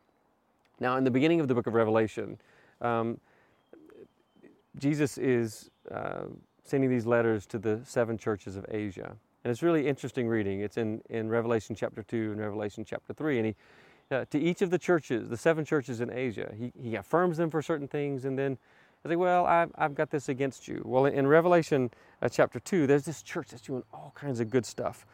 Now, 0.79 0.97
in 0.97 1.03
the 1.03 1.11
beginning 1.11 1.39
of 1.39 1.47
the 1.47 1.55
book 1.55 1.67
of 1.67 1.73
Revelation, 1.73 2.37
um, 2.81 3.19
Jesus 4.77 5.17
is 5.17 5.69
uh, 5.91 6.23
sending 6.63 6.89
these 6.89 7.05
letters 7.05 7.45
to 7.47 7.59
the 7.59 7.79
seven 7.85 8.17
churches 8.17 8.55
of 8.55 8.65
Asia. 8.69 9.15
And 9.43 9.51
it's 9.51 9.61
really 9.61 9.87
interesting 9.87 10.27
reading. 10.27 10.61
It's 10.61 10.77
in, 10.77 11.01
in 11.09 11.29
Revelation 11.29 11.75
chapter 11.75 12.03
2 12.03 12.31
and 12.31 12.41
Revelation 12.41 12.83
chapter 12.83 13.13
3. 13.13 13.37
And 13.37 13.45
he, 13.47 13.55
uh, 14.11 14.25
to 14.31 14.39
each 14.39 14.61
of 14.61 14.71
the 14.71 14.79
churches, 14.79 15.29
the 15.29 15.37
seven 15.37 15.63
churches 15.63 16.01
in 16.01 16.11
Asia, 16.11 16.51
he, 16.57 16.73
he 16.81 16.95
affirms 16.95 17.37
them 17.37 17.49
for 17.49 17.61
certain 17.61 17.87
things 17.87 18.25
and 18.25 18.37
then 18.37 18.57
I 19.05 19.09
say, 19.09 19.15
well, 19.17 19.45
I've, 19.45 19.71
I've 19.75 19.93
got 19.93 20.09
this 20.09 20.29
against 20.29 20.67
you. 20.67 20.81
Well, 20.83 21.05
in 21.05 21.27
Revelation 21.27 21.91
uh, 22.23 22.29
chapter 22.29 22.59
2, 22.59 22.87
there's 22.87 23.05
this 23.05 23.21
church 23.21 23.49
that's 23.49 23.61
doing 23.61 23.83
all 23.93 24.11
kinds 24.15 24.39
of 24.39 24.49
good 24.49 24.65
stuff 24.65 25.05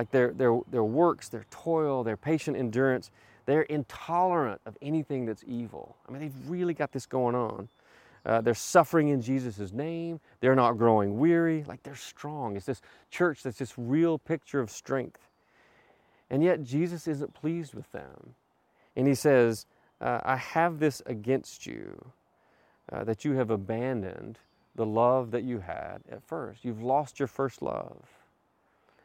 like 0.00 0.10
their, 0.12 0.32
their, 0.32 0.58
their 0.70 0.82
works, 0.82 1.28
their 1.28 1.44
toil, 1.50 2.02
their 2.02 2.16
patient 2.16 2.56
endurance, 2.56 3.10
they're 3.44 3.68
intolerant 3.68 4.58
of 4.64 4.74
anything 4.80 5.26
that's 5.26 5.44
evil. 5.46 5.94
I 6.08 6.10
mean, 6.10 6.22
they've 6.22 6.48
really 6.48 6.72
got 6.72 6.90
this 6.90 7.04
going 7.04 7.34
on. 7.34 7.68
Uh, 8.24 8.40
they're 8.40 8.54
suffering 8.54 9.08
in 9.08 9.20
Jesus' 9.20 9.74
name. 9.74 10.18
They're 10.40 10.54
not 10.54 10.78
growing 10.78 11.18
weary. 11.18 11.64
Like 11.68 11.82
they're 11.82 11.94
strong. 11.94 12.56
It's 12.56 12.64
this 12.64 12.80
church 13.10 13.42
that's 13.42 13.58
this 13.58 13.74
real 13.76 14.16
picture 14.16 14.60
of 14.60 14.70
strength. 14.70 15.20
And 16.30 16.42
yet 16.42 16.64
Jesus 16.64 17.06
isn't 17.06 17.34
pleased 17.34 17.74
with 17.74 17.92
them. 17.92 18.34
And 18.96 19.06
he 19.06 19.14
says, 19.14 19.66
uh, 20.00 20.20
I 20.24 20.36
have 20.36 20.78
this 20.78 21.02
against 21.04 21.66
you, 21.66 22.12
uh, 22.90 23.04
that 23.04 23.26
you 23.26 23.32
have 23.34 23.50
abandoned 23.50 24.38
the 24.76 24.86
love 24.86 25.30
that 25.32 25.44
you 25.44 25.58
had 25.58 25.98
at 26.10 26.22
first. 26.22 26.64
You've 26.64 26.82
lost 26.82 27.18
your 27.18 27.28
first 27.28 27.60
love. 27.60 28.19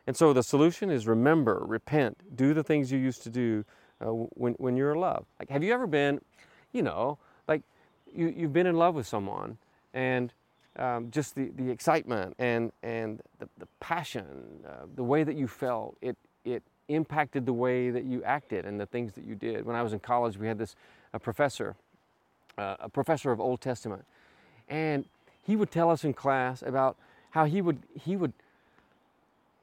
And 0.07 0.15
so 0.15 0.33
the 0.33 0.43
solution 0.43 0.89
is 0.89 1.07
remember, 1.07 1.63
repent, 1.65 2.35
do 2.35 2.53
the 2.53 2.63
things 2.63 2.91
you 2.91 2.99
used 2.99 3.23
to 3.23 3.29
do 3.29 3.65
uh, 4.01 4.07
when, 4.07 4.53
when 4.53 4.77
you're 4.77 4.93
in 4.93 4.99
love. 4.99 5.25
Like, 5.39 5.49
have 5.49 5.63
you 5.63 5.73
ever 5.73 5.87
been, 5.87 6.21
you 6.73 6.83
know, 6.83 7.17
like 7.47 7.61
you, 8.13 8.33
you've 8.35 8.53
been 8.53 8.67
in 8.67 8.75
love 8.75 8.95
with 8.95 9.07
someone 9.07 9.57
and 9.93 10.31
um, 10.77 11.09
just 11.09 11.35
the, 11.35 11.51
the 11.55 11.69
excitement 11.69 12.35
and, 12.37 12.71
and 12.83 13.21
the, 13.39 13.47
the 13.57 13.67
passion, 13.79 14.25
uh, 14.67 14.85
the 14.95 15.03
way 15.03 15.23
that 15.23 15.35
you 15.35 15.47
felt, 15.47 15.97
it, 16.01 16.17
it 16.43 16.61
impacted 16.87 17.45
the 17.45 17.53
way 17.53 17.89
that 17.89 18.03
you 18.03 18.23
acted 18.23 18.65
and 18.65 18.79
the 18.79 18.85
things 18.85 19.13
that 19.13 19.23
you 19.23 19.35
did. 19.35 19.65
When 19.65 19.75
I 19.75 19.81
was 19.81 19.93
in 19.93 19.99
college, 19.99 20.37
we 20.37 20.47
had 20.47 20.57
this 20.57 20.75
a 21.13 21.19
professor, 21.19 21.75
uh, 22.57 22.75
a 22.79 22.89
professor 22.89 23.31
of 23.31 23.39
Old 23.39 23.61
Testament, 23.61 24.05
and 24.67 25.05
he 25.41 25.55
would 25.55 25.71
tell 25.71 25.89
us 25.89 26.03
in 26.03 26.13
class 26.13 26.61
about 26.61 26.97
how 27.31 27.45
he 27.45 27.61
would, 27.61 27.79
he 27.93 28.15
would 28.15 28.33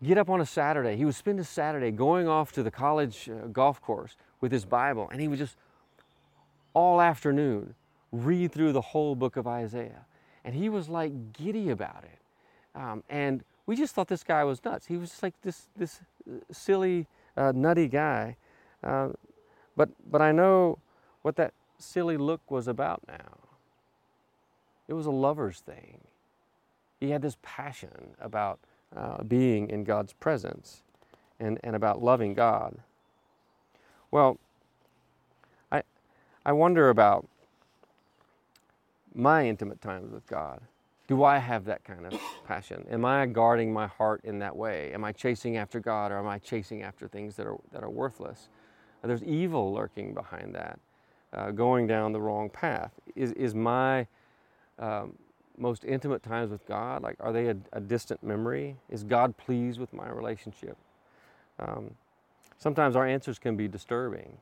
get 0.05 0.19
up 0.19 0.31
on 0.31 0.41
a 0.41 0.47
Saturday. 0.47 0.97
He 0.97 1.05
would 1.05 1.15
spend 1.15 1.41
a 1.41 1.45
Saturday 1.45 1.91
going 1.91 2.29
off 2.29 2.53
to 2.53 2.63
the 2.63 2.71
college 2.71 3.31
uh, 3.31 3.47
golf 3.49 3.81
course 3.81 4.17
with 4.41 4.53
his 4.53 4.65
Bible, 4.65 5.09
and 5.13 5.21
he 5.21 5.29
would 5.29 5.39
just 5.39 5.57
all 6.75 7.01
afternoon 7.01 7.75
read 8.13 8.53
through 8.53 8.73
the 8.73 8.81
whole 8.81 9.15
book 9.17 9.37
of 9.37 9.47
Isaiah. 9.47 10.07
And 10.45 10.55
he 10.55 10.69
was 10.69 10.89
like 10.89 11.33
giddy 11.33 11.71
about 11.71 12.05
it 12.05 12.19
Um, 12.75 13.05
and 13.11 13.45
we 13.67 13.77
just 13.77 13.95
thought 13.95 14.09
this 14.09 14.25
guy 14.25 14.45
was 14.45 14.65
nuts. 14.65 14.87
He 14.87 14.97
was 14.97 15.11
just 15.11 15.23
like 15.23 15.35
this, 15.43 15.69
this 15.77 16.01
uh, 16.29 16.39
silly, 16.53 17.07
uh, 17.37 17.53
nutty 17.55 17.89
guy. 17.89 18.37
Uh, 18.85 19.11
but, 19.77 19.91
but 20.11 20.23
I 20.23 20.33
know 20.33 20.79
what 21.23 21.37
that 21.37 21.55
silly 21.79 22.17
look 22.17 22.51
was 22.51 22.69
about 22.69 23.03
now. 23.09 23.39
It 24.89 24.95
was 24.95 25.07
a 25.07 25.11
lover's 25.13 25.61
thing. 25.61 26.01
He 27.01 27.11
had 27.11 27.23
this 27.23 27.37
passion 27.43 28.17
about 28.21 28.61
uh, 28.97 29.23
being 29.23 29.69
in 29.69 29.85
God's 29.85 30.13
presence 30.13 30.83
and, 31.41 31.59
and 31.65 31.75
about 31.75 32.03
loving 32.03 32.35
God. 32.35 32.79
Well, 34.11 34.39
I, 35.71 35.83
I 36.45 36.53
wonder 36.53 36.91
about 36.91 37.27
my 39.15 39.47
intimate 39.47 39.81
times 39.81 40.13
with 40.13 40.27
God. 40.27 40.61
Do 41.09 41.25
I 41.25 41.39
have 41.39 41.65
that 41.67 41.85
kind 41.85 42.07
of 42.07 42.19
passion? 42.47 42.87
Am 42.91 43.05
I 43.05 43.27
guarding 43.27 43.73
my 43.73 43.87
heart 43.87 44.23
in 44.25 44.39
that 44.39 44.57
way? 44.57 44.93
Am 44.95 45.05
I 45.05 45.13
chasing 45.13 45.57
after 45.57 45.81
God 45.81 46.13
or 46.13 46.19
am 46.19 46.27
I 46.27 46.39
chasing 46.39 46.83
after 46.83 47.09
things 47.09 47.37
that 47.37 47.47
are, 47.47 47.57
that 47.73 47.83
are 47.83 47.91
worthless? 47.91 48.49
There's 49.03 49.25
evil 49.25 49.75
lurking 49.75 50.15
behind 50.15 50.55
that, 50.55 50.79
uh, 51.33 51.51
going 51.51 51.87
down 51.89 52.13
the 52.13 52.21
wrong 52.21 52.49
path. 52.49 52.93
Is, 53.17 53.33
is 53.33 53.55
my 53.55 54.07
um, 54.79 55.17
most 55.59 55.85
intimate 55.85 56.23
times 56.23 56.51
with 56.51 56.67
God, 56.67 57.03
like, 57.03 57.17
are 57.21 57.33
they 57.33 57.49
a, 57.49 57.57
a, 57.73 57.81
distant 57.81 58.23
memory? 58.23 58.77
Is 58.89 59.05
God 59.05 59.37
pleased 59.37 59.79
with 59.79 59.93
my 59.93 60.09
relationship? 60.09 60.77
Um, 61.59 61.95
sometimes 62.59 62.97
our 62.97 63.07
answers 63.07 63.39
can 63.39 63.57
be 63.57 63.69
disturbing. 63.69 64.39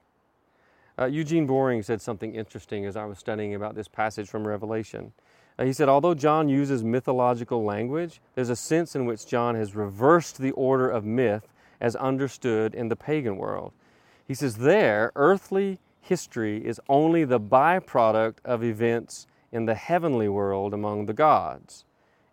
Uh, 0.98 1.06
Eugene 1.06 1.46
Boring 1.46 1.82
said 1.82 2.00
something 2.00 2.34
interesting 2.34 2.84
as 2.84 2.96
I 2.96 3.04
was 3.04 3.18
studying 3.18 3.54
about 3.54 3.74
this 3.74 3.88
passage 3.88 4.28
from 4.28 4.46
Revelation. 4.46 5.12
Uh, 5.58 5.64
he 5.64 5.72
said, 5.72 5.88
although 5.88 6.14
John 6.14 6.48
uses 6.48 6.84
mythological 6.84 7.64
language, 7.64 8.20
there's 8.34 8.50
a 8.50 8.56
sense 8.56 8.94
in 8.94 9.06
which 9.06 9.26
John 9.26 9.54
has 9.54 9.74
reversed 9.74 10.38
the 10.38 10.52
order 10.52 10.88
of 10.88 11.04
myth 11.04 11.48
as 11.80 11.96
understood 11.96 12.74
in 12.74 12.88
the 12.88 12.96
pagan 12.96 13.36
world. 13.36 13.72
He 14.26 14.34
says, 14.34 14.58
there, 14.58 15.12
earthly 15.16 15.78
history 16.00 16.64
is 16.64 16.80
only 16.88 17.24
the 17.24 17.40
byproduct 17.40 18.36
of 18.44 18.62
events 18.62 19.26
in 19.52 19.66
the 19.66 19.74
heavenly 19.74 20.28
world 20.28 20.72
among 20.72 21.06
the 21.06 21.12
gods. 21.12 21.84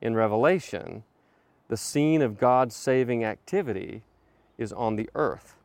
In 0.02 0.16
Revelation, 0.16 1.04
the 1.68 1.78
scene 1.78 2.22
of 2.22 2.38
God's 2.38 2.76
saving 2.76 3.24
activity 3.24 4.04
is 4.58 4.72
on 4.72 4.96
the 4.96 5.10
earth, 5.16 5.56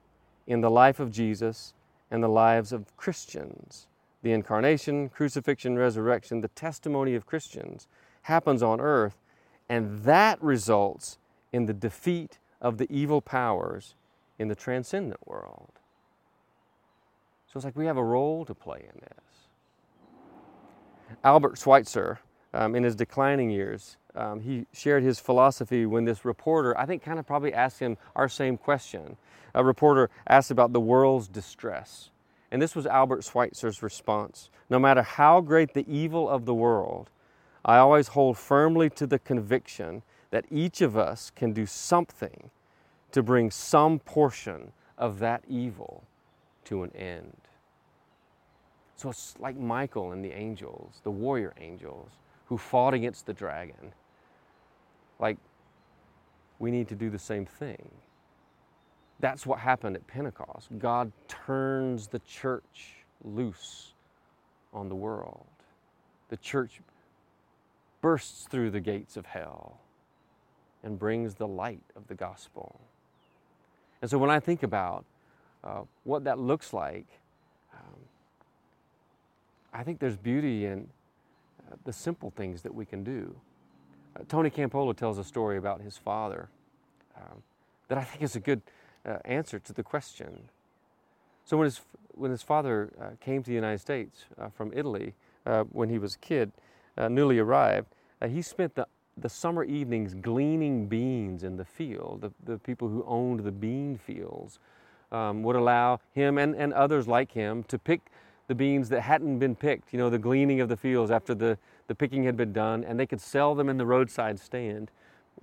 in 0.47 0.61
the 0.61 0.71
life 0.71 0.99
of 0.99 1.11
Jesus 1.11 1.75
and 2.11 2.23
the 2.23 2.29
lives 2.29 2.73
of 2.73 2.97
Christians. 2.97 3.87
The 4.23 4.33
incarnation, 4.33 5.09
crucifixion, 5.09 5.77
resurrection, 5.77 6.41
the 6.41 6.49
testimony 6.49 7.15
of 7.15 7.27
Christians 7.27 7.89
happens 8.23 8.63
on 8.63 8.81
earth, 8.81 9.17
and 9.69 10.05
that 10.05 10.43
results 10.43 11.19
in 11.53 11.67
the 11.67 11.73
defeat 11.73 12.39
of 12.61 12.79
the 12.79 12.91
evil 12.91 13.21
powers 13.21 13.95
in 14.39 14.49
the 14.49 14.55
transcendent 14.55 15.27
world. 15.27 15.73
So 17.47 17.59
it's 17.59 17.65
like 17.65 17.77
we 17.77 17.87
have 17.87 17.97
a 17.97 18.05
role 18.05 18.45
to 18.45 18.55
play 18.55 18.79
in 18.79 19.01
this. 19.01 19.32
Albert 21.25 21.59
Schweitzer, 21.59 22.21
um, 22.55 22.75
in 22.75 22.85
his 22.85 22.95
declining 22.95 23.51
years, 23.51 23.97
um, 24.15 24.41
he 24.41 24.67
shared 24.73 25.03
his 25.03 25.19
philosophy 25.19 25.87
when 25.87 26.05
this 26.05 26.25
reporter, 26.25 26.79
I 26.79 26.87
think, 26.87 27.03
kind 27.03 27.19
of 27.19 27.27
probably 27.27 27.55
asked 27.55 27.79
him 27.79 27.97
our 28.15 28.29
same 28.29 28.59
question. 28.59 29.17
A 29.55 29.65
reporter 29.65 30.11
asked 30.27 30.51
about 30.51 30.73
the 30.73 30.81
world's 30.81 31.29
distress. 31.29 32.11
And 32.51 32.61
this 32.61 32.77
was 32.77 32.87
Albert 32.87 33.25
Schweitzer's 33.25 33.83
response 33.83 34.51
No 34.69 34.79
matter 34.79 35.03
how 35.03 35.41
great 35.41 35.73
the 35.73 35.91
evil 35.91 36.29
of 36.29 36.45
the 36.45 36.55
world, 36.55 37.11
I 37.65 37.79
always 37.79 38.09
hold 38.09 38.37
firmly 38.37 38.91
to 38.91 39.07
the 39.07 39.19
conviction 39.19 40.03
that 40.31 40.45
each 40.51 40.81
of 40.81 40.97
us 40.97 41.31
can 41.31 41.53
do 41.53 41.67
something 41.67 42.51
to 43.13 43.23
bring 43.23 43.51
some 43.51 43.99
portion 43.99 44.73
of 44.99 45.19
that 45.21 45.45
evil 45.49 46.05
to 46.65 46.83
an 46.83 46.91
end. 46.97 47.37
So 49.03 49.11
it's 49.11 49.35
like 49.41 49.57
Michael 49.59 50.13
and 50.13 50.25
the 50.25 50.31
angels, 50.31 51.01
the 51.03 51.11
warrior 51.11 51.53
angels, 51.61 52.11
who 52.47 52.57
fought 52.57 52.95
against 52.95 53.27
the 53.27 53.33
dragon. 53.33 53.93
Like, 55.19 55.39
we 56.61 56.71
need 56.71 56.87
to 56.87 56.95
do 56.95 57.11
the 57.11 57.19
same 57.19 57.45
thing. 57.45 57.91
That's 59.19 59.45
what 59.45 59.59
happened 59.59 59.97
at 59.97 60.07
Pentecost. 60.07 60.69
God 60.79 61.11
turns 61.27 62.07
the 62.07 62.21
church 62.21 62.95
loose 63.25 63.95
on 64.73 64.89
the 64.89 64.95
world. 64.95 65.47
The 66.29 66.37
church 66.37 66.81
bursts 68.03 68.47
through 68.49 68.71
the 68.71 68.81
gates 68.81 69.17
of 69.17 69.27
hell 69.27 69.81
and 70.85 70.97
brings 70.97 71.35
the 71.35 71.49
light 71.49 71.83
of 71.97 72.07
the 72.07 72.15
gospel. 72.15 72.81
And 74.01 74.09
so 74.09 74.17
when 74.17 74.31
I 74.31 74.39
think 74.39 74.63
about 74.63 75.05
uh, 75.65 75.81
what 76.05 76.23
that 76.23 76.39
looks 76.39 76.73
like, 76.73 77.07
I 79.73 79.83
think 79.83 79.99
there's 79.99 80.17
beauty 80.17 80.67
in 80.67 80.89
uh, 81.71 81.77
the 81.85 81.93
simple 81.93 82.31
things 82.31 82.63
that 82.63 82.75
we 82.75 82.85
can 82.85 83.03
do. 83.03 83.35
Uh, 84.15 84.25
Tony 84.29 84.51
Campolo 84.51 84.95
tells 84.95 85.19
a 85.19 85.25
story 85.25 85.57
about 85.57 85.81
his 85.81 85.97
father 85.97 86.49
um, 87.17 87.43
that 87.89 87.99
I 87.99 88.05
think 88.05 88.23
is 88.23 88.37
a 88.37 88.41
good 88.41 88.61
uh, 89.07 89.19
answer 89.25 89.59
to 89.59 89.73
the 89.73 89.83
question. 89.83 90.49
So 91.45 91.57
when 91.57 91.65
his, 91.65 91.81
when 92.15 92.31
his 92.31 92.43
father 92.43 92.93
uh, 93.01 93.11
came 93.21 93.43
to 93.43 93.49
the 93.49 93.55
United 93.55 93.81
States 93.81 94.27
uh, 94.39 94.49
from 94.49 94.73
Italy 94.75 95.15
uh, 95.47 95.65
when 95.65 95.89
he 95.89 95.99
was 95.99 96.15
a 96.15 96.19
kid, 96.19 96.53
newly 97.09 97.39
arrived, 97.39 97.89
he 98.29 98.43
spent 98.43 98.75
the, 98.75 98.87
the 99.17 99.29
summer 99.29 99.65
evenings 99.65 100.15
gleaning 100.15 100.87
beans 100.87 101.43
in 101.43 101.57
the 101.57 101.65
field. 101.65 102.21
The, 102.21 102.53
the 102.53 102.59
people 102.59 102.89
who 102.89 103.03
owned 103.09 103.41
the 103.41 103.51
bean 103.51 103.97
fields 103.97 104.59
um, 105.11 105.43
would 105.43 105.57
allow 105.57 106.01
him 106.13 106.37
and, 106.37 106.55
and 106.55 106.73
others 106.75 107.09
like 107.09 107.33
him 107.33 107.65
to 107.65 107.79
pick 107.79 108.03
the 108.49 108.55
beans 108.55 108.89
that 108.89 109.03
hadn't 109.03 109.39
been 109.39 109.55
picked, 109.55 109.93
you 109.93 109.99
know, 109.99 110.11
the 110.11 110.19
gleaning 110.19 110.61
of 110.61 110.69
the 110.69 110.77
fields 110.77 111.11
after 111.11 111.35
the, 111.35 111.59
the 111.87 111.95
picking 111.95 112.25
had 112.25 112.37
been 112.37 112.53
done, 112.53 112.85
and 112.85 112.99
they 112.99 113.07
could 113.07 113.21
sell 113.21 113.55
them 113.55 113.69
in 113.69 113.79
the 113.79 113.87
roadside 113.87 114.39
stand 114.39 114.91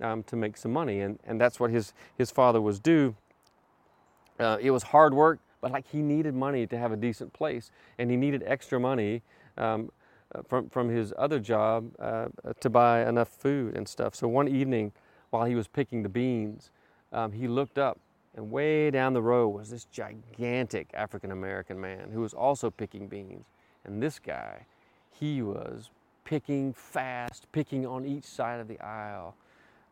um, 0.00 0.22
to 0.24 0.36
make 0.36 0.56
some 0.56 0.72
money. 0.72 1.00
And, 1.00 1.18
and 1.24 1.40
that's 1.40 1.58
what 1.58 1.70
his, 1.70 1.92
his 2.16 2.30
father 2.30 2.60
was 2.60 2.78
due. 2.78 3.16
Uh, 4.38 4.58
it 4.60 4.70
was 4.70 4.84
hard 4.84 5.14
work, 5.14 5.40
but 5.60 5.72
like 5.72 5.86
he 5.88 6.02
needed 6.02 6.34
money 6.34 6.66
to 6.66 6.78
have 6.78 6.92
a 6.92 6.96
decent 6.96 7.32
place, 7.32 7.70
and 7.98 8.10
he 8.10 8.16
needed 8.16 8.42
extra 8.46 8.78
money 8.78 9.22
um, 9.58 9.90
uh, 10.34 10.42
from, 10.48 10.68
from 10.70 10.88
his 10.88 11.12
other 11.18 11.38
job 11.40 11.90
uh, 11.98 12.28
to 12.60 12.70
buy 12.70 13.06
enough 13.08 13.28
food 13.28 13.76
and 13.76 13.88
stuff. 13.88 14.14
So 14.14 14.28
one 14.28 14.48
evening, 14.48 14.92
while 15.30 15.44
he 15.44 15.54
was 15.54 15.68
picking 15.68 16.02
the 16.02 16.08
beans, 16.08 16.70
um, 17.12 17.32
he 17.32 17.48
looked 17.48 17.78
up 17.78 17.98
and 18.36 18.50
way 18.50 18.90
down 18.90 19.12
the 19.12 19.22
road 19.22 19.48
was 19.48 19.70
this 19.70 19.84
gigantic 19.86 20.90
African 20.94 21.32
American 21.32 21.80
man 21.80 22.10
who 22.12 22.20
was 22.20 22.32
also 22.32 22.70
picking 22.70 23.08
beans. 23.08 23.46
And 23.84 24.02
this 24.02 24.18
guy, 24.18 24.66
he 25.10 25.42
was 25.42 25.90
picking 26.24 26.72
fast, 26.72 27.50
picking 27.52 27.86
on 27.86 28.04
each 28.04 28.24
side 28.24 28.60
of 28.60 28.68
the 28.68 28.78
aisle. 28.80 29.34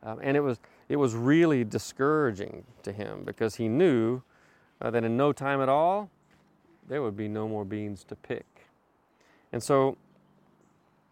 Um, 0.03 0.20
and 0.22 0.37
it 0.37 0.40
was, 0.40 0.61
it 0.88 0.96
was 0.96 1.14
really 1.14 1.64
discouraging 1.64 2.64
to 2.85 2.92
him 2.92 3.24
because 3.24 3.57
he 3.57 3.68
knew 3.68 4.22
uh, 4.81 4.90
that 4.90 5.03
in 5.03 5.16
no 5.16 5.33
time 5.33 5.61
at 5.61 5.68
all, 5.68 6.09
there 6.88 7.03
would 7.03 7.16
be 7.16 7.29
no 7.29 7.48
more 7.48 7.64
beans 7.64 8.05
to 8.05 8.14
pick. 8.14 8.46
And 9.53 9.62
so 9.62 9.96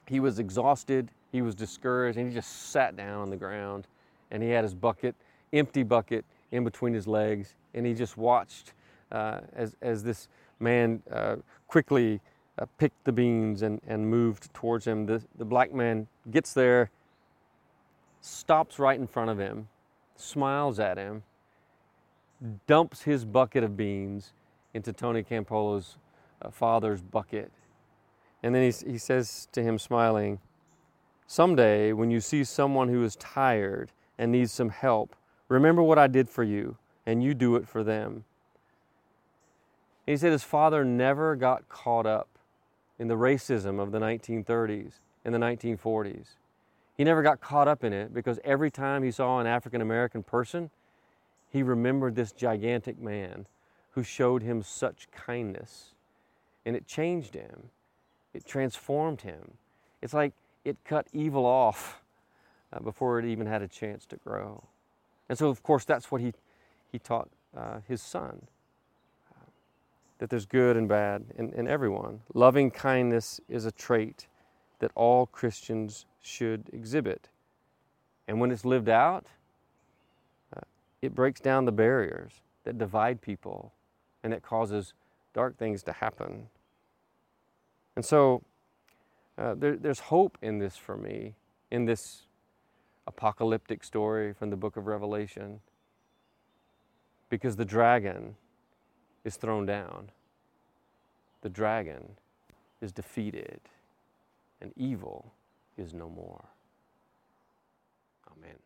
he 0.07 0.21
was 0.21 0.39
exhausted, 0.39 1.11
he 1.33 1.43
was 1.43 1.55
discouraged, 1.55 2.19
and 2.19 2.29
he 2.29 2.35
just 2.35 2.71
sat 2.71 2.97
down 2.97 3.21
on 3.21 3.31
the 3.31 3.37
ground 3.37 3.89
and 4.31 4.43
he 4.43 4.51
had 4.51 4.65
his 4.65 4.75
bucket, 4.75 5.15
empty 5.53 5.83
bucket, 5.83 6.25
in 6.53 6.65
between 6.65 6.95
his 6.95 7.07
legs, 7.07 7.55
and 7.75 7.87
he 7.87 7.95
just 7.95 8.17
watched 8.17 8.73
uh, 9.13 9.41
as, 9.55 9.77
as 9.83 10.03
this 10.03 10.29
man 10.61 11.03
uh, 11.11 11.37
quickly 11.69 12.21
uh, 12.59 12.67
picked 12.79 13.05
the 13.05 13.13
beans 13.13 13.63
and, 13.63 13.81
and 13.87 14.09
moved 14.09 14.53
towards 14.55 14.87
him. 14.87 15.07
The, 15.07 15.23
the 15.37 15.45
black 15.45 15.73
man 15.73 16.07
gets 16.31 16.53
there, 16.53 16.91
stops 18.21 18.79
right 18.79 18.99
in 18.99 19.07
front 19.07 19.31
of 19.31 19.39
him, 19.39 19.69
smiles 20.17 20.81
at 20.81 20.97
him, 20.99 21.23
dumps 22.67 23.03
his 23.03 23.25
bucket 23.25 23.65
of 23.65 23.77
beans 23.77 24.33
into 24.75 24.93
Tony 24.93 25.23
Campolo's 25.23 25.97
uh, 26.43 26.51
father's 26.51 27.03
bucket. 27.03 27.51
And 28.43 28.55
then 28.55 28.63
he, 28.63 28.93
he 28.93 28.99
says 28.99 29.49
to 29.53 29.63
him, 29.63 29.79
smiling, 29.79 30.39
Someday, 31.27 31.93
when 31.93 32.11
you 32.11 32.21
see 32.21 32.45
someone 32.45 32.89
who 32.89 33.03
is 33.03 33.17
tired 33.17 33.91
and 34.17 34.31
needs 34.31 34.53
some 34.53 34.69
help, 34.69 35.17
Remember 35.49 35.83
what 35.83 35.99
I 35.99 36.07
did 36.07 36.29
for 36.29 36.43
you, 36.43 36.77
and 37.05 37.23
you 37.23 37.35
do 37.35 37.57
it 37.57 37.69
for 37.69 37.85
them. 37.85 38.25
He 40.07 40.17
said 40.17 40.33
his 40.33 40.45
father 40.45 40.85
never 40.85 41.37
got 41.37 41.69
caught 41.69 42.07
up 42.07 42.29
in 42.99 43.09
the 43.09 43.15
racism 43.15 43.81
of 43.81 43.93
the 43.93 43.99
1930s 43.99 45.01
and 45.25 45.35
the 45.35 45.39
1940s. 45.39 46.37
He 46.97 47.05
never 47.05 47.23
got 47.23 47.41
caught 47.41 47.69
up 47.69 47.85
in 47.85 47.93
it 47.93 48.15
because 48.15 48.41
every 48.45 48.71
time 48.71 49.03
he 49.03 49.11
saw 49.11 49.39
an 49.39 49.47
African 49.47 49.81
American 49.81 50.23
person, 50.23 50.71
he 51.51 51.63
remembered 51.63 52.15
this 52.15 52.33
gigantic 52.33 52.99
man 52.99 53.47
who 53.93 54.03
showed 54.03 54.43
him 54.43 54.63
such 54.63 55.09
kindness. 55.11 55.95
And 56.65 56.75
it 56.75 56.87
changed 56.87 57.35
him, 57.35 57.71
it 58.33 58.47
transformed 58.47 59.23
him. 59.23 59.53
It's 60.03 60.15
like 60.15 60.33
it 60.65 60.77
cut 60.85 61.07
evil 61.13 61.45
off 61.45 62.03
uh, 62.73 62.81
before 62.81 63.19
it 63.19 63.25
even 63.25 63.47
had 63.47 63.63
a 63.63 63.69
chance 63.69 64.07
to 64.07 64.17
grow. 64.17 64.65
And 65.29 65.39
so, 65.39 65.49
of 65.49 65.63
course, 65.63 65.85
that's 65.85 66.11
what 66.11 66.21
he, 66.21 66.33
he 66.91 66.99
taught 66.99 67.29
uh, 67.57 67.81
his 67.89 68.03
son 68.03 68.47
uh, 69.31 69.45
that 70.19 70.31
there's 70.31 70.47
good 70.47 70.77
and 70.77 70.89
bad 70.89 71.25
in, 71.37 71.53
in 71.55 71.67
everyone. 71.67 72.21
Loving 72.35 72.71
kindness 72.71 73.41
is 73.49 73.65
a 73.65 73.73
trait 73.73 74.27
that 74.79 74.91
all 74.95 75.27
Christians 75.27 76.07
should 76.21 76.69
exhibit. 76.73 77.29
And 78.29 78.41
when 78.41 78.51
it's 78.51 78.65
lived 78.65 78.89
out, 78.89 79.27
uh, 80.57 80.61
it 81.03 81.15
breaks 81.15 81.41
down 81.41 81.65
the 81.65 81.73
barriers 81.73 82.33
that 82.65 82.79
divide 82.79 83.21
people 83.21 83.73
and 84.23 84.33
that 84.33 84.43
causes 84.43 84.93
dark 85.33 85.57
things 85.57 85.83
to 85.85 85.93
happen. 85.93 86.49
And 87.95 88.05
so 88.05 88.43
uh, 89.39 89.55
there, 89.55 89.77
there's 89.77 90.01
hope 90.01 90.37
in 90.43 90.59
this 90.59 90.77
for 90.77 90.97
me, 90.97 91.35
in 91.71 91.85
this 91.85 92.26
apocalyptic 93.07 93.85
story 93.85 94.33
from 94.33 94.51
the 94.51 94.57
book 94.57 94.77
of 94.77 94.87
Revelation, 94.87 95.61
because 97.29 97.57
the 97.57 97.65
dragon 97.65 98.37
is 99.25 99.37
thrown 99.37 99.67
down. 99.67 100.11
The 101.43 101.49
dragon 101.49 102.17
is 102.81 102.93
defeated, 102.93 103.61
and 104.61 104.73
evil 104.77 105.33
is 105.77 105.93
no 105.95 106.09
more. 106.09 106.45
Amen. 108.37 108.57